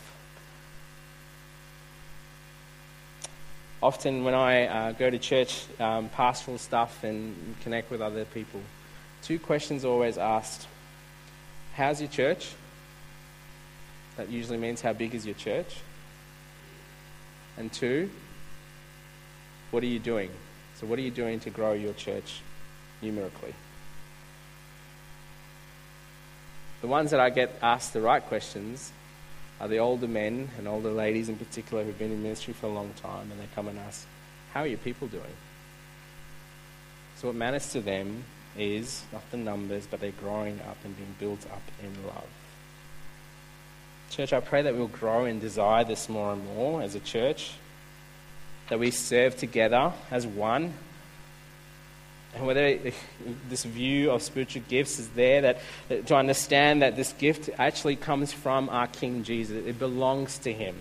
Often, 3.83 4.23
when 4.23 4.33
I 4.33 4.65
uh, 4.65 4.91
go 4.93 5.11
to 5.11 5.19
church, 5.19 5.65
um, 5.79 6.09
pastoral 6.09 6.57
stuff, 6.57 7.03
and 7.03 7.55
connect 7.61 7.91
with 7.91 8.01
other 8.01 8.25
people, 8.25 8.61
two 9.21 9.37
questions 9.37 9.85
are 9.85 9.89
always 9.89 10.17
asked 10.17 10.67
How's 11.75 11.99
your 11.99 12.09
church? 12.09 12.51
That 14.17 14.29
usually 14.29 14.59
means 14.59 14.81
how 14.81 14.93
big 14.93 15.15
is 15.15 15.25
your 15.25 15.35
church? 15.35 15.75
And 17.57 17.71
two, 17.73 18.11
what 19.71 19.81
are 19.81 19.87
you 19.87 19.99
doing? 19.99 20.29
So, 20.75 20.85
what 20.85 20.99
are 20.99 21.01
you 21.01 21.11
doing 21.11 21.39
to 21.41 21.49
grow 21.49 21.73
your 21.73 21.93
church 21.93 22.41
numerically? 23.01 23.53
The 26.81 26.87
ones 26.87 27.11
that 27.11 27.19
I 27.19 27.29
get 27.31 27.57
asked 27.61 27.93
the 27.93 28.01
right 28.01 28.23
questions 28.23 28.91
are 29.59 29.67
the 29.67 29.77
older 29.77 30.07
men 30.07 30.49
and 30.57 30.67
older 30.67 30.91
ladies 30.91 31.29
in 31.29 31.37
particular 31.37 31.83
who've 31.83 31.97
been 31.97 32.11
in 32.11 32.21
ministry 32.21 32.53
for 32.53 32.67
a 32.67 32.69
long 32.69 32.93
time 33.01 33.31
and 33.31 33.39
they 33.39 33.47
come 33.55 33.67
and 33.67 33.79
ask, 33.79 34.05
How 34.53 34.61
are 34.61 34.67
your 34.67 34.77
people 34.77 35.07
doing? 35.07 35.23
So, 37.15 37.29
what 37.29 37.35
matters 37.35 37.71
to 37.71 37.81
them 37.81 38.25
is 38.57 39.03
not 39.11 39.29
the 39.31 39.37
numbers, 39.37 39.87
but 39.89 39.99
they're 39.99 40.11
growing 40.11 40.59
up 40.61 40.77
and 40.83 40.95
being 40.95 41.15
built 41.19 41.45
up 41.51 41.61
in 41.81 42.05
love. 42.05 42.27
Church, 44.09 44.31
I 44.31 44.39
pray 44.41 44.61
that 44.61 44.75
we'll 44.75 44.87
grow 44.87 45.25
and 45.25 45.41
desire 45.41 45.83
this 45.83 46.07
more 46.07 46.33
and 46.33 46.45
more 46.55 46.81
as 46.81 46.93
a 46.93 46.99
church, 46.99 47.53
that 48.69 48.79
we 48.79 48.91
serve 48.91 49.35
together 49.37 49.91
as 50.11 50.27
one. 50.27 50.73
And 52.35 52.45
whether 52.45 52.77
this 53.49 53.63
view 53.63 54.11
of 54.11 54.21
spiritual 54.21 54.63
gifts 54.67 54.99
is 54.99 55.09
there, 55.09 55.41
that, 55.41 55.61
that 55.89 56.07
to 56.07 56.15
understand 56.15 56.81
that 56.81 56.95
this 56.95 57.13
gift 57.13 57.49
actually 57.57 57.95
comes 57.95 58.31
from 58.31 58.69
our 58.69 58.87
King 58.87 59.23
Jesus, 59.23 59.65
it 59.65 59.79
belongs 59.79 60.37
to 60.39 60.53
Him. 60.53 60.75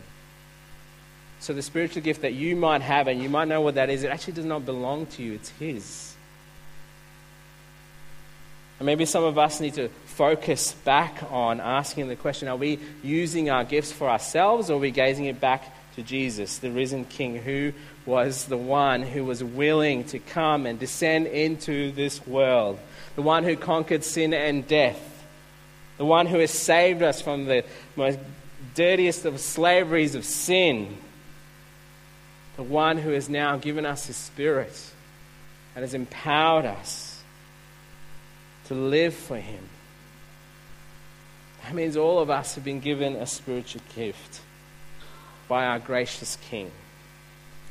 So 1.41 1.53
the 1.53 1.63
spiritual 1.63 2.03
gift 2.03 2.23
that 2.23 2.35
you 2.35 2.55
might 2.55 2.83
have, 2.83 3.09
and 3.09 3.21
you 3.21 3.29
might 3.29 3.49
know 3.49 3.63
what 3.63 3.75
that 3.75 3.91
is, 3.91 4.05
it 4.05 4.11
actually 4.11 4.35
does 4.35 4.45
not 4.45 4.65
belong 4.65 5.07
to 5.07 5.23
you, 5.23 5.33
it's 5.33 5.49
His. 5.49 6.12
And 8.83 8.87
maybe 8.89 9.05
some 9.05 9.23
of 9.23 9.39
us 9.39 9.61
need 9.61 9.75
to 9.75 9.91
focus 10.07 10.73
back 10.73 11.23
on 11.31 11.61
asking 11.61 12.09
the 12.09 12.17
question 12.17 12.49
are 12.49 12.57
we 12.57 12.81
using 13.01 13.49
our 13.49 13.63
gifts 13.63 13.93
for 13.93 14.11
ourselves 14.11 14.71
or 14.71 14.75
are 14.75 14.79
we 14.79 14.91
gazing 14.91 15.27
it 15.27 15.39
back 15.39 15.73
to 15.95 16.03
Jesus, 16.03 16.59
the 16.59 16.69
risen 16.69 17.05
King, 17.05 17.37
who 17.37 17.75
was 18.07 18.47
the 18.47 18.57
one 18.57 19.05
who 19.05 19.25
was 19.25 19.45
willing 19.45 20.03
to 20.07 20.19
come 20.19 20.67
and 20.67 20.81
descend 20.81 21.29
into 21.29 21.93
this 21.93 22.27
world, 22.27 22.77
the 23.15 23.23
one 23.23 23.45
who 23.45 23.55
conquered 23.55 24.03
sin 24.03 24.35
and 24.35 24.67
death, 24.67 25.25
the 25.97 26.05
one 26.05 26.27
who 26.27 26.41
has 26.41 26.51
saved 26.51 27.05
us 27.05 27.23
from 27.23 27.45
the 27.45 27.65
most 27.95 28.19
dirtiest 28.75 29.25
of 29.25 29.39
slaveries 29.39 30.17
of 30.17 30.25
sin, 30.25 30.97
the 32.57 32.65
one 32.65 32.99
who 32.99 33.11
has 33.11 33.29
now 33.29 33.57
given 33.57 33.87
us 33.87 34.07
his 34.07 34.17
Spirit 34.17 34.77
and 35.77 35.85
has 35.85 35.95
empowered 35.95 36.67
us 36.67 37.12
to 38.73 38.79
live 38.79 39.15
for 39.15 39.37
him. 39.37 39.69
That 41.63 41.75
means 41.75 41.97
all 41.97 42.19
of 42.19 42.31
us 42.31 42.55
have 42.55 42.65
been 42.65 42.81
given 42.81 43.17
a 43.17 43.27
spiritual 43.27 43.83
gift 43.95 44.41
by 45.49 45.67
our 45.67 45.79
gracious 45.79 46.37
King. 46.49 46.71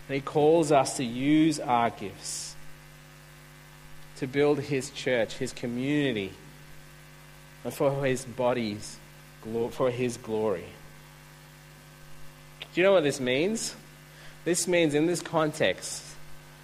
And 0.07 0.15
He 0.15 0.21
calls 0.21 0.71
us 0.71 0.97
to 0.97 1.03
use 1.03 1.59
our 1.59 1.89
gifts 1.89 2.55
to 4.17 4.27
build 4.27 4.59
His 4.59 4.91
church, 4.91 5.33
His 5.33 5.51
community, 5.51 6.31
and 7.63 7.73
for 7.73 8.05
His 8.05 8.23
bodies, 8.23 8.97
for 9.71 9.89
His 9.89 10.17
glory. 10.17 10.65
Do 12.73 12.79
you 12.79 12.83
know 12.83 12.93
what 12.93 13.03
this 13.03 13.19
means? 13.19 13.75
This 14.45 14.67
means, 14.67 14.93
in 14.93 15.05
this 15.05 15.21
context, 15.21 16.03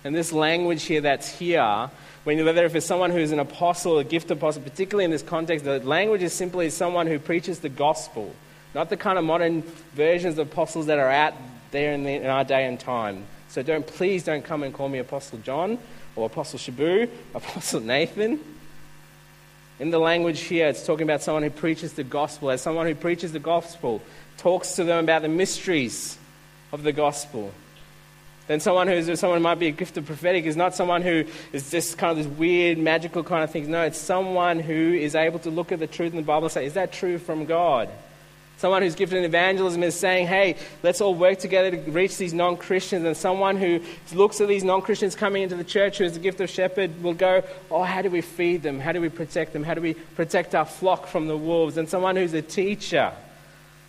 and 0.07 0.15
this 0.15 0.31
language 0.31 0.83
here 0.83 1.01
that's 1.01 1.27
here, 1.27 1.89
when, 2.23 2.45
whether 2.45 2.63
if 2.63 2.73
it's 2.75 2.85
someone 2.85 3.11
who's 3.11 3.33
an 3.33 3.39
apostle, 3.39 3.99
a 3.99 4.05
gift 4.05 4.31
apostle, 4.31 4.61
particularly 4.61 5.03
in 5.03 5.11
this 5.11 5.21
context, 5.21 5.65
the 5.65 5.79
language 5.79 6.23
is 6.23 6.31
simply 6.31 6.69
someone 6.69 7.07
who 7.07 7.19
preaches 7.19 7.59
the 7.59 7.67
gospel, 7.67 8.33
not 8.73 8.89
the 8.89 8.95
kind 8.95 9.17
of 9.17 9.25
modern 9.25 9.63
versions 9.95 10.37
of 10.37 10.47
apostles 10.47 10.85
that 10.85 10.97
are 10.97 11.11
out 11.11 11.33
there 11.71 11.91
in, 11.91 12.05
the, 12.05 12.11
in 12.11 12.25
our 12.25 12.45
day 12.45 12.65
and 12.65 12.79
time. 12.79 13.25
So 13.49 13.61
don't 13.63 13.85
please 13.85 14.23
don't 14.23 14.45
come 14.45 14.63
and 14.63 14.73
call 14.73 14.87
me 14.87 14.99
Apostle 14.99 15.39
John 15.39 15.77
or 16.15 16.27
Apostle 16.27 16.57
Shabu, 16.57 17.09
Apostle 17.35 17.81
Nathan. 17.81 18.39
In 19.81 19.89
the 19.89 19.99
language 19.99 20.39
here, 20.39 20.67
it's 20.67 20.85
talking 20.85 21.03
about 21.03 21.21
someone 21.21 21.43
who 21.43 21.49
preaches 21.49 21.93
the 21.93 22.05
gospel. 22.05 22.49
As 22.49 22.61
someone 22.61 22.87
who 22.87 22.95
preaches 22.95 23.33
the 23.33 23.39
gospel, 23.39 24.01
talks 24.37 24.77
to 24.77 24.85
them 24.85 25.03
about 25.03 25.21
the 25.21 25.27
mysteries 25.27 26.17
of 26.71 26.83
the 26.83 26.93
gospel 26.93 27.51
then 28.47 28.61
someone 28.61 28.87
who's 28.87 29.19
someone 29.19 29.39
who 29.39 29.43
might 29.43 29.59
be 29.59 29.67
a 29.67 29.71
gift 29.71 29.97
of 29.97 30.05
prophetic 30.05 30.45
is 30.45 30.55
not 30.55 30.73
someone 30.73 31.01
who 31.01 31.25
is 31.51 31.69
just 31.69 31.97
kind 31.97 32.17
of 32.17 32.17
this 32.17 32.37
weird, 32.37 32.77
magical 32.77 33.23
kind 33.23 33.43
of 33.43 33.51
thing. 33.51 33.69
No, 33.69 33.83
it's 33.83 33.97
someone 33.97 34.59
who 34.59 34.93
is 34.93 35.15
able 35.15 35.39
to 35.39 35.49
look 35.49 35.71
at 35.71 35.79
the 35.79 35.87
truth 35.87 36.11
in 36.11 36.17
the 36.17 36.23
Bible 36.23 36.45
and 36.45 36.51
say, 36.51 36.65
is 36.65 36.73
that 36.73 36.93
true 36.93 37.17
from 37.17 37.45
God? 37.45 37.89
Someone 38.57 38.81
who's 38.81 38.95
gifted 38.95 39.19
in 39.19 39.23
evangelism 39.25 39.83
is 39.83 39.93
saying, 39.93 40.25
hey, 40.25 40.55
let's 40.81 40.99
all 40.99 41.13
work 41.13 41.37
together 41.37 41.69
to 41.71 41.91
reach 41.91 42.17
these 42.17 42.33
non 42.33 42.57
Christians. 42.57 43.05
And 43.05 43.15
someone 43.15 43.55
who 43.57 43.81
looks 44.13 44.41
at 44.41 44.47
these 44.47 44.63
non 44.63 44.81
Christians 44.81 45.13
coming 45.13 45.43
into 45.43 45.55
the 45.55 45.63
church 45.63 45.99
who 45.99 46.05
is 46.05 46.13
the 46.13 46.19
gift 46.19 46.39
of 46.41 46.49
shepherd 46.49 47.03
will 47.03 47.13
go, 47.13 47.43
oh, 47.69 47.83
how 47.83 48.01
do 48.01 48.09
we 48.09 48.21
feed 48.21 48.63
them? 48.63 48.79
How 48.79 48.93
do 48.93 49.01
we 49.01 49.09
protect 49.09 49.53
them? 49.53 49.63
How 49.63 49.75
do 49.75 49.81
we 49.81 49.93
protect 49.93 50.55
our 50.55 50.65
flock 50.65 51.05
from 51.05 51.27
the 51.27 51.37
wolves? 51.37 51.77
And 51.77 51.87
someone 51.87 52.15
who's 52.15 52.33
a 52.33 52.41
teacher 52.41 53.11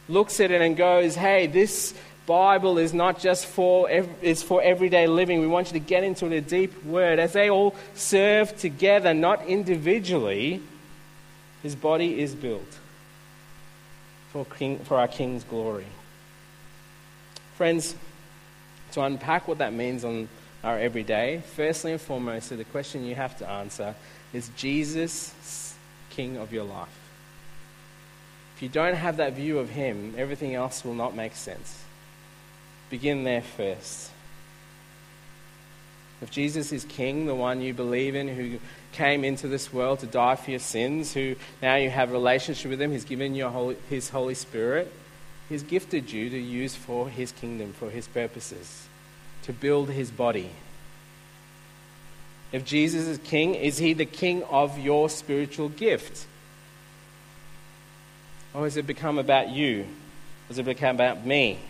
looks 0.08 0.38
at 0.40 0.50
it 0.50 0.60
and 0.60 0.76
goes, 0.76 1.14
hey, 1.14 1.46
this 1.46 1.94
Bible 2.28 2.76
is 2.76 2.92
not 2.92 3.18
just 3.18 3.46
for, 3.46 3.88
is 3.88 4.42
for 4.42 4.62
everyday 4.62 5.06
living. 5.06 5.40
We 5.40 5.46
want 5.46 5.68
you 5.68 5.80
to 5.80 5.84
get 5.84 6.04
into 6.04 6.28
the 6.28 6.42
deep 6.42 6.84
word. 6.84 7.18
As 7.18 7.32
they 7.32 7.48
all 7.48 7.74
serve 7.94 8.54
together, 8.58 9.14
not 9.14 9.46
individually, 9.46 10.62
his 11.62 11.74
body 11.74 12.20
is 12.20 12.34
built 12.34 12.78
for, 14.30 14.44
king, 14.44 14.78
for 14.80 14.98
our 14.98 15.08
King's 15.08 15.42
glory. 15.42 15.86
Friends, 17.56 17.94
to 18.92 19.00
unpack 19.00 19.48
what 19.48 19.58
that 19.58 19.72
means 19.72 20.04
on 20.04 20.28
our 20.62 20.78
everyday, 20.78 21.42
firstly 21.56 21.92
and 21.92 22.00
foremost, 22.00 22.48
so 22.48 22.56
the 22.56 22.64
question 22.64 23.06
you 23.06 23.14
have 23.14 23.38
to 23.38 23.48
answer 23.48 23.94
is 24.34 24.50
Jesus 24.54 25.74
King 26.10 26.36
of 26.36 26.52
your 26.52 26.64
life? 26.64 26.88
If 28.54 28.62
you 28.62 28.68
don't 28.68 28.96
have 28.96 29.16
that 29.16 29.32
view 29.32 29.58
of 29.58 29.70
him, 29.70 30.14
everything 30.18 30.54
else 30.54 30.84
will 30.84 30.94
not 30.94 31.16
make 31.16 31.34
sense. 31.34 31.84
Begin 32.90 33.24
there 33.24 33.42
first. 33.42 34.10
If 36.20 36.30
Jesus 36.30 36.72
is 36.72 36.84
King, 36.84 37.26
the 37.26 37.34
one 37.34 37.60
you 37.60 37.72
believe 37.72 38.14
in, 38.16 38.28
who 38.28 38.58
came 38.92 39.24
into 39.24 39.46
this 39.46 39.72
world 39.72 40.00
to 40.00 40.06
die 40.06 40.34
for 40.34 40.50
your 40.50 40.60
sins, 40.60 41.14
who 41.14 41.36
now 41.62 41.76
you 41.76 41.90
have 41.90 42.10
a 42.10 42.12
relationship 42.12 42.70
with 42.70 42.82
him, 42.82 42.90
he's 42.90 43.04
given 43.04 43.34
you 43.34 43.48
Holy, 43.48 43.76
his 43.88 44.08
Holy 44.08 44.34
Spirit, 44.34 44.92
he's 45.48 45.62
gifted 45.62 46.10
you 46.10 46.28
to 46.30 46.38
use 46.38 46.74
for 46.74 47.08
his 47.08 47.30
kingdom, 47.30 47.72
for 47.72 47.90
his 47.90 48.08
purposes, 48.08 48.88
to 49.42 49.52
build 49.52 49.90
his 49.90 50.10
body. 50.10 50.50
If 52.50 52.64
Jesus 52.64 53.06
is 53.06 53.18
King, 53.18 53.54
is 53.54 53.78
he 53.78 53.92
the 53.92 54.06
King 54.06 54.42
of 54.44 54.78
your 54.78 55.08
spiritual 55.08 55.68
gift? 55.68 56.26
Or 58.54 58.64
has 58.64 58.76
it 58.76 58.86
become 58.86 59.18
about 59.18 59.50
you? 59.50 59.86
Has 60.48 60.58
it 60.58 60.64
become 60.64 60.96
about 60.96 61.24
me? 61.24 61.60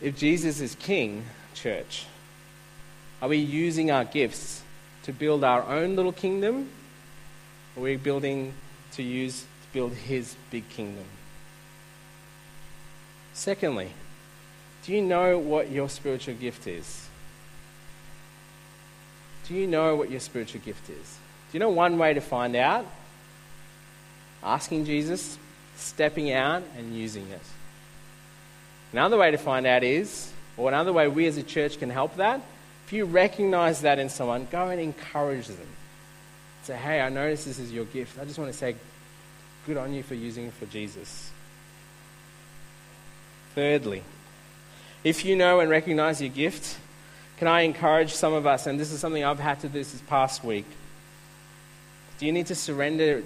If 0.00 0.16
Jesus 0.16 0.60
is 0.60 0.74
king, 0.76 1.24
church, 1.54 2.06
are 3.20 3.28
we 3.28 3.36
using 3.36 3.90
our 3.90 4.04
gifts 4.04 4.62
to 5.02 5.12
build 5.12 5.44
our 5.44 5.62
own 5.62 5.94
little 5.94 6.12
kingdom? 6.12 6.70
Or 7.76 7.80
are 7.80 7.84
we 7.84 7.96
building 7.96 8.54
to 8.92 9.02
use 9.02 9.42
to 9.42 9.72
build 9.72 9.92
his 9.92 10.34
big 10.50 10.68
kingdom? 10.70 11.04
Secondly, 13.34 13.90
do 14.84 14.92
you 14.92 15.02
know 15.02 15.38
what 15.38 15.70
your 15.70 15.88
spiritual 15.88 16.34
gift 16.34 16.66
is? 16.66 17.08
Do 19.46 19.54
you 19.54 19.66
know 19.66 19.96
what 19.96 20.10
your 20.10 20.20
spiritual 20.20 20.62
gift 20.62 20.88
is? 20.88 21.18
Do 21.50 21.58
you 21.58 21.60
know 21.60 21.70
one 21.70 21.98
way 21.98 22.14
to 22.14 22.20
find 22.20 22.56
out? 22.56 22.86
Asking 24.42 24.86
Jesus, 24.86 25.36
stepping 25.76 26.32
out, 26.32 26.62
and 26.78 26.96
using 26.96 27.28
it. 27.28 27.42
Another 28.92 29.16
way 29.16 29.30
to 29.30 29.38
find 29.38 29.66
out 29.66 29.84
is, 29.84 30.32
or 30.56 30.68
another 30.68 30.92
way 30.92 31.08
we 31.08 31.26
as 31.26 31.36
a 31.36 31.42
church 31.42 31.78
can 31.78 31.90
help 31.90 32.16
that, 32.16 32.40
if 32.86 32.92
you 32.92 33.04
recognize 33.04 33.82
that 33.82 33.98
in 33.98 34.08
someone, 34.08 34.48
go 34.50 34.68
and 34.68 34.80
encourage 34.80 35.46
them. 35.46 35.68
Say, 36.64 36.76
hey, 36.76 37.00
I 37.00 37.08
notice 37.08 37.44
this 37.44 37.58
is 37.58 37.72
your 37.72 37.84
gift. 37.84 38.18
I 38.18 38.24
just 38.24 38.38
want 38.38 38.50
to 38.50 38.58
say, 38.58 38.74
good 39.64 39.76
on 39.76 39.94
you 39.94 40.02
for 40.02 40.14
using 40.14 40.46
it 40.46 40.52
for 40.54 40.66
Jesus. 40.66 41.30
Thirdly, 43.54 44.02
if 45.04 45.24
you 45.24 45.36
know 45.36 45.60
and 45.60 45.70
recognize 45.70 46.20
your 46.20 46.30
gift, 46.30 46.78
can 47.36 47.48
I 47.48 47.62
encourage 47.62 48.12
some 48.12 48.32
of 48.32 48.46
us, 48.46 48.66
and 48.66 48.78
this 48.78 48.92
is 48.92 49.00
something 49.00 49.24
I've 49.24 49.38
had 49.38 49.60
to 49.60 49.68
do 49.68 49.78
this 49.78 50.02
past 50.08 50.44
week, 50.44 50.66
do 52.18 52.26
you 52.26 52.32
need 52.32 52.46
to 52.48 52.54
surrender, 52.54 53.22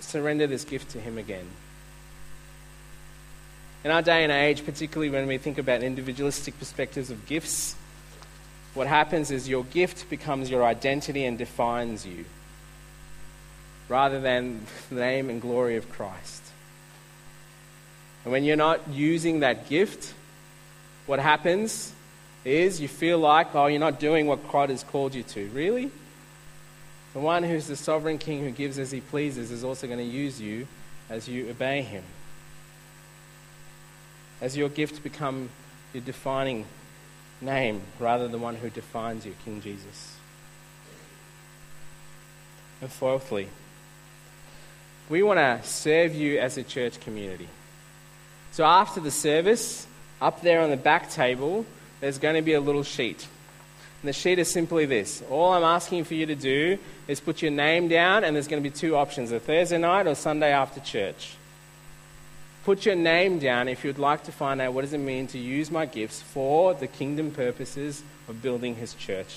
surrender 0.00 0.46
this 0.46 0.64
gift 0.64 0.90
to 0.90 1.00
Him 1.00 1.16
again? 1.16 1.46
In 3.84 3.90
our 3.90 4.02
day 4.02 4.24
and 4.24 4.32
age, 4.32 4.64
particularly 4.64 5.10
when 5.10 5.26
we 5.26 5.38
think 5.38 5.58
about 5.58 5.82
individualistic 5.82 6.58
perspectives 6.58 7.10
of 7.10 7.26
gifts, 7.26 7.76
what 8.74 8.86
happens 8.86 9.30
is 9.30 9.48
your 9.48 9.64
gift 9.64 10.10
becomes 10.10 10.50
your 10.50 10.64
identity 10.64 11.24
and 11.24 11.38
defines 11.38 12.04
you, 12.04 12.24
rather 13.88 14.20
than 14.20 14.66
the 14.90 14.96
name 14.96 15.30
and 15.30 15.40
glory 15.40 15.76
of 15.76 15.90
Christ. 15.90 16.42
And 18.24 18.32
when 18.32 18.44
you're 18.44 18.56
not 18.56 18.88
using 18.90 19.40
that 19.40 19.68
gift, 19.68 20.12
what 21.06 21.20
happens 21.20 21.92
is 22.44 22.80
you 22.80 22.88
feel 22.88 23.18
like, 23.18 23.54
oh, 23.54 23.66
you're 23.66 23.78
not 23.78 24.00
doing 24.00 24.26
what 24.26 24.50
God 24.50 24.70
has 24.70 24.82
called 24.82 25.14
you 25.14 25.22
to. 25.22 25.48
Really? 25.50 25.90
The 27.12 27.20
one 27.20 27.44
who's 27.44 27.66
the 27.68 27.76
sovereign 27.76 28.18
king 28.18 28.40
who 28.40 28.50
gives 28.50 28.78
as 28.78 28.90
he 28.90 29.00
pleases 29.00 29.50
is 29.50 29.64
also 29.64 29.86
going 29.86 30.00
to 30.00 30.04
use 30.04 30.40
you 30.40 30.66
as 31.08 31.28
you 31.28 31.48
obey 31.48 31.82
him 31.82 32.02
as 34.40 34.56
your 34.56 34.68
gift 34.68 35.02
become 35.02 35.50
your 35.92 36.02
defining 36.02 36.66
name 37.40 37.82
rather 37.98 38.28
than 38.28 38.40
one 38.40 38.56
who 38.56 38.70
defines 38.70 39.26
you, 39.26 39.34
King 39.44 39.60
Jesus. 39.60 40.16
And 42.80 42.90
fourthly, 42.90 43.48
we 45.08 45.22
want 45.22 45.38
to 45.38 45.60
serve 45.66 46.14
you 46.14 46.38
as 46.38 46.58
a 46.58 46.62
church 46.62 47.00
community. 47.00 47.48
So 48.52 48.64
after 48.64 49.00
the 49.00 49.10
service, 49.10 49.86
up 50.20 50.42
there 50.42 50.60
on 50.60 50.70
the 50.70 50.76
back 50.76 51.10
table, 51.10 51.64
there's 52.00 52.18
going 52.18 52.34
to 52.34 52.42
be 52.42 52.54
a 52.54 52.60
little 52.60 52.82
sheet. 52.82 53.26
And 54.02 54.08
the 54.08 54.12
sheet 54.12 54.38
is 54.38 54.50
simply 54.50 54.84
this. 54.84 55.22
All 55.30 55.52
I'm 55.52 55.62
asking 55.62 56.04
for 56.04 56.14
you 56.14 56.26
to 56.26 56.34
do 56.34 56.78
is 57.08 57.20
put 57.20 57.40
your 57.40 57.50
name 57.50 57.88
down, 57.88 58.24
and 58.24 58.36
there's 58.36 58.48
going 58.48 58.62
to 58.62 58.68
be 58.68 58.74
two 58.74 58.96
options 58.96 59.32
a 59.32 59.40
Thursday 59.40 59.78
night 59.78 60.06
or 60.06 60.14
Sunday 60.14 60.52
after 60.52 60.80
church. 60.80 61.36
Put 62.66 62.84
your 62.84 62.96
name 62.96 63.38
down 63.38 63.68
if 63.68 63.84
you'd 63.84 63.96
like 63.96 64.24
to 64.24 64.32
find 64.32 64.60
out 64.60 64.72
what 64.72 64.82
does 64.82 64.92
it 64.92 64.98
mean 64.98 65.28
to 65.28 65.38
use 65.38 65.70
my 65.70 65.86
gifts 65.86 66.20
for 66.20 66.74
the 66.74 66.88
kingdom 66.88 67.30
purposes 67.30 68.02
of 68.26 68.42
building 68.42 68.74
his 68.74 68.92
church. 68.94 69.36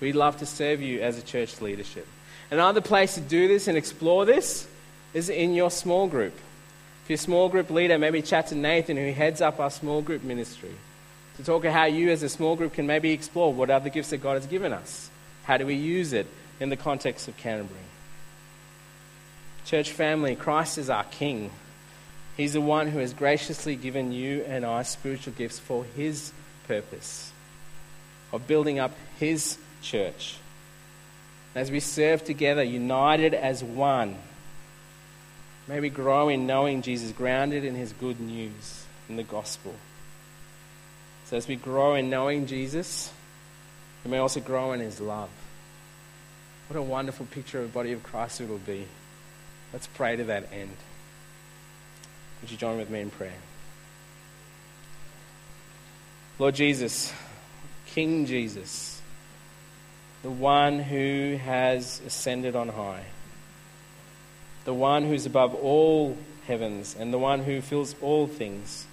We'd 0.00 0.14
love 0.14 0.36
to 0.40 0.44
serve 0.44 0.82
you 0.82 1.00
as 1.00 1.16
a 1.16 1.22
church 1.22 1.62
leadership. 1.62 2.06
Another 2.50 2.82
place 2.82 3.14
to 3.14 3.22
do 3.22 3.48
this 3.48 3.68
and 3.68 3.78
explore 3.78 4.26
this 4.26 4.68
is 5.14 5.30
in 5.30 5.54
your 5.54 5.70
small 5.70 6.08
group. 6.08 6.34
If 7.04 7.08
you're 7.08 7.14
a 7.14 7.18
small 7.18 7.48
group 7.48 7.70
leader, 7.70 7.96
maybe 7.96 8.20
chat 8.20 8.48
to 8.48 8.54
Nathan, 8.54 8.98
who 8.98 9.12
heads 9.12 9.40
up 9.40 9.60
our 9.60 9.70
small 9.70 10.02
group 10.02 10.22
ministry, 10.22 10.74
to 11.38 11.44
talk 11.44 11.64
about 11.64 11.72
how 11.72 11.86
you 11.86 12.10
as 12.10 12.22
a 12.22 12.28
small 12.28 12.54
group 12.54 12.74
can 12.74 12.86
maybe 12.86 13.12
explore 13.12 13.50
what 13.50 13.70
other 13.70 13.88
gifts 13.88 14.10
that 14.10 14.18
God 14.18 14.34
has 14.34 14.44
given 14.44 14.74
us. 14.74 15.08
How 15.44 15.56
do 15.56 15.64
we 15.64 15.74
use 15.74 16.12
it 16.12 16.26
in 16.60 16.68
the 16.68 16.76
context 16.76 17.28
of 17.28 17.36
Canterbury? 17.38 17.80
Church 19.64 19.90
family, 19.90 20.36
Christ 20.36 20.76
is 20.76 20.90
our 20.90 21.04
King. 21.04 21.50
He's 22.38 22.52
the 22.52 22.60
one 22.60 22.86
who 22.86 23.00
has 23.00 23.12
graciously 23.12 23.74
given 23.74 24.12
you 24.12 24.44
and 24.46 24.64
I 24.64 24.84
spiritual 24.84 25.32
gifts 25.32 25.58
for 25.58 25.84
His 25.96 26.32
purpose 26.68 27.32
of 28.32 28.46
building 28.46 28.78
up 28.78 28.92
His 29.18 29.58
church. 29.82 30.36
As 31.56 31.72
we 31.72 31.80
serve 31.80 32.22
together, 32.22 32.62
united 32.62 33.34
as 33.34 33.64
one, 33.64 34.14
may 35.66 35.80
we 35.80 35.90
grow 35.90 36.28
in 36.28 36.46
knowing 36.46 36.82
Jesus, 36.82 37.10
grounded 37.10 37.64
in 37.64 37.74
His 37.74 37.92
good 37.92 38.20
news, 38.20 38.84
in 39.08 39.16
the 39.16 39.24
gospel. 39.24 39.74
So 41.24 41.36
as 41.36 41.48
we 41.48 41.56
grow 41.56 41.96
in 41.96 42.08
knowing 42.08 42.46
Jesus, 42.46 43.12
we 44.04 44.12
may 44.12 44.18
also 44.18 44.38
grow 44.38 44.72
in 44.74 44.80
His 44.80 45.00
love. 45.00 45.30
What 46.68 46.78
a 46.78 46.82
wonderful 46.82 47.26
picture 47.26 47.58
of 47.58 47.64
the 47.64 47.74
body 47.74 47.90
of 47.90 48.04
Christ 48.04 48.40
it 48.40 48.48
will 48.48 48.58
be. 48.58 48.86
Let's 49.72 49.88
pray 49.88 50.14
to 50.14 50.24
that 50.24 50.52
end. 50.52 50.76
Would 52.40 52.50
you 52.50 52.56
join 52.56 52.78
with 52.78 52.90
me 52.90 53.00
in 53.00 53.10
prayer? 53.10 53.32
Lord 56.38 56.54
Jesus, 56.54 57.12
King 57.86 58.26
Jesus, 58.26 59.00
the 60.22 60.30
one 60.30 60.78
who 60.78 61.36
has 61.44 62.00
ascended 62.06 62.54
on 62.54 62.68
high, 62.68 63.04
the 64.64 64.74
one 64.74 65.04
who's 65.04 65.26
above 65.26 65.54
all 65.54 66.16
heavens, 66.46 66.94
and 66.98 67.12
the 67.12 67.18
one 67.18 67.40
who 67.40 67.60
fills 67.60 67.94
all 68.00 68.26
things, 68.26 68.86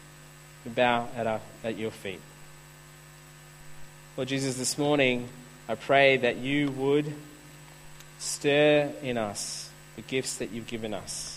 we 0.64 0.72
bow 0.72 1.08
at, 1.16 1.28
our, 1.28 1.41
at 1.64 1.78
your 1.78 1.91
feet. 1.91 2.22
Lord 4.18 4.28
Jesus, 4.28 4.56
this 4.56 4.78
morning 4.78 5.30
I 5.68 5.76
pray 5.76 6.18
that 6.18 6.38
you 6.38 6.72
would 6.72 7.14
stir 8.18 8.91
in 9.04 9.18
us 9.18 9.70
the 9.96 10.02
gifts 10.02 10.38
that 10.38 10.52
you've 10.52 10.68
given 10.68 10.93
us. 10.93 11.34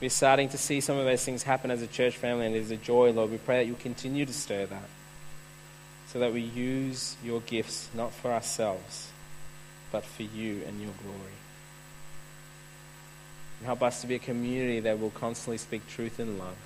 We're 0.00 0.10
starting 0.10 0.48
to 0.50 0.58
see 0.58 0.80
some 0.80 0.96
of 0.96 1.04
those 1.04 1.24
things 1.24 1.42
happen 1.42 1.72
as 1.72 1.82
a 1.82 1.88
church 1.88 2.16
family, 2.16 2.46
and 2.46 2.54
it 2.54 2.60
is 2.60 2.70
a 2.70 2.76
joy, 2.76 3.10
Lord. 3.10 3.32
We 3.32 3.38
pray 3.38 3.58
that 3.58 3.66
you'll 3.66 3.76
continue 3.76 4.24
to 4.24 4.32
stir 4.32 4.66
that 4.66 4.88
so 6.06 6.20
that 6.20 6.32
we 6.32 6.40
use 6.40 7.16
your 7.24 7.40
gifts 7.40 7.88
not 7.94 8.12
for 8.12 8.32
ourselves, 8.32 9.10
but 9.90 10.04
for 10.04 10.22
you 10.22 10.62
and 10.66 10.80
your 10.80 10.92
glory. 11.02 11.32
And 13.58 13.66
help 13.66 13.82
us 13.82 14.00
to 14.02 14.06
be 14.06 14.14
a 14.14 14.20
community 14.20 14.80
that 14.80 15.00
will 15.00 15.10
constantly 15.10 15.58
speak 15.58 15.86
truth 15.88 16.20
in 16.20 16.38
love 16.38 16.56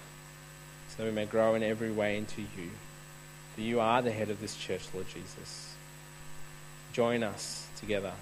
so 0.90 1.02
that 1.02 1.08
we 1.08 1.14
may 1.14 1.24
grow 1.24 1.54
in 1.54 1.62
every 1.62 1.90
way 1.90 2.18
into 2.18 2.42
you. 2.42 2.70
For 3.54 3.62
you 3.62 3.80
are 3.80 4.02
the 4.02 4.12
head 4.12 4.28
of 4.28 4.40
this 4.40 4.56
church, 4.56 4.82
Lord 4.92 5.08
Jesus. 5.08 5.74
Join 6.92 7.22
us 7.22 7.66
together 7.76 8.12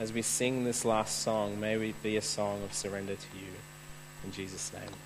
as 0.00 0.12
we 0.12 0.22
sing 0.22 0.64
this 0.64 0.84
last 0.84 1.20
song. 1.20 1.60
May 1.60 1.76
it 1.76 2.02
be 2.02 2.16
a 2.16 2.22
song 2.22 2.64
of 2.64 2.74
surrender 2.74 3.14
to 3.14 3.38
you. 3.38 3.52
In 4.24 4.32
Jesus' 4.32 4.72
name. 4.72 5.03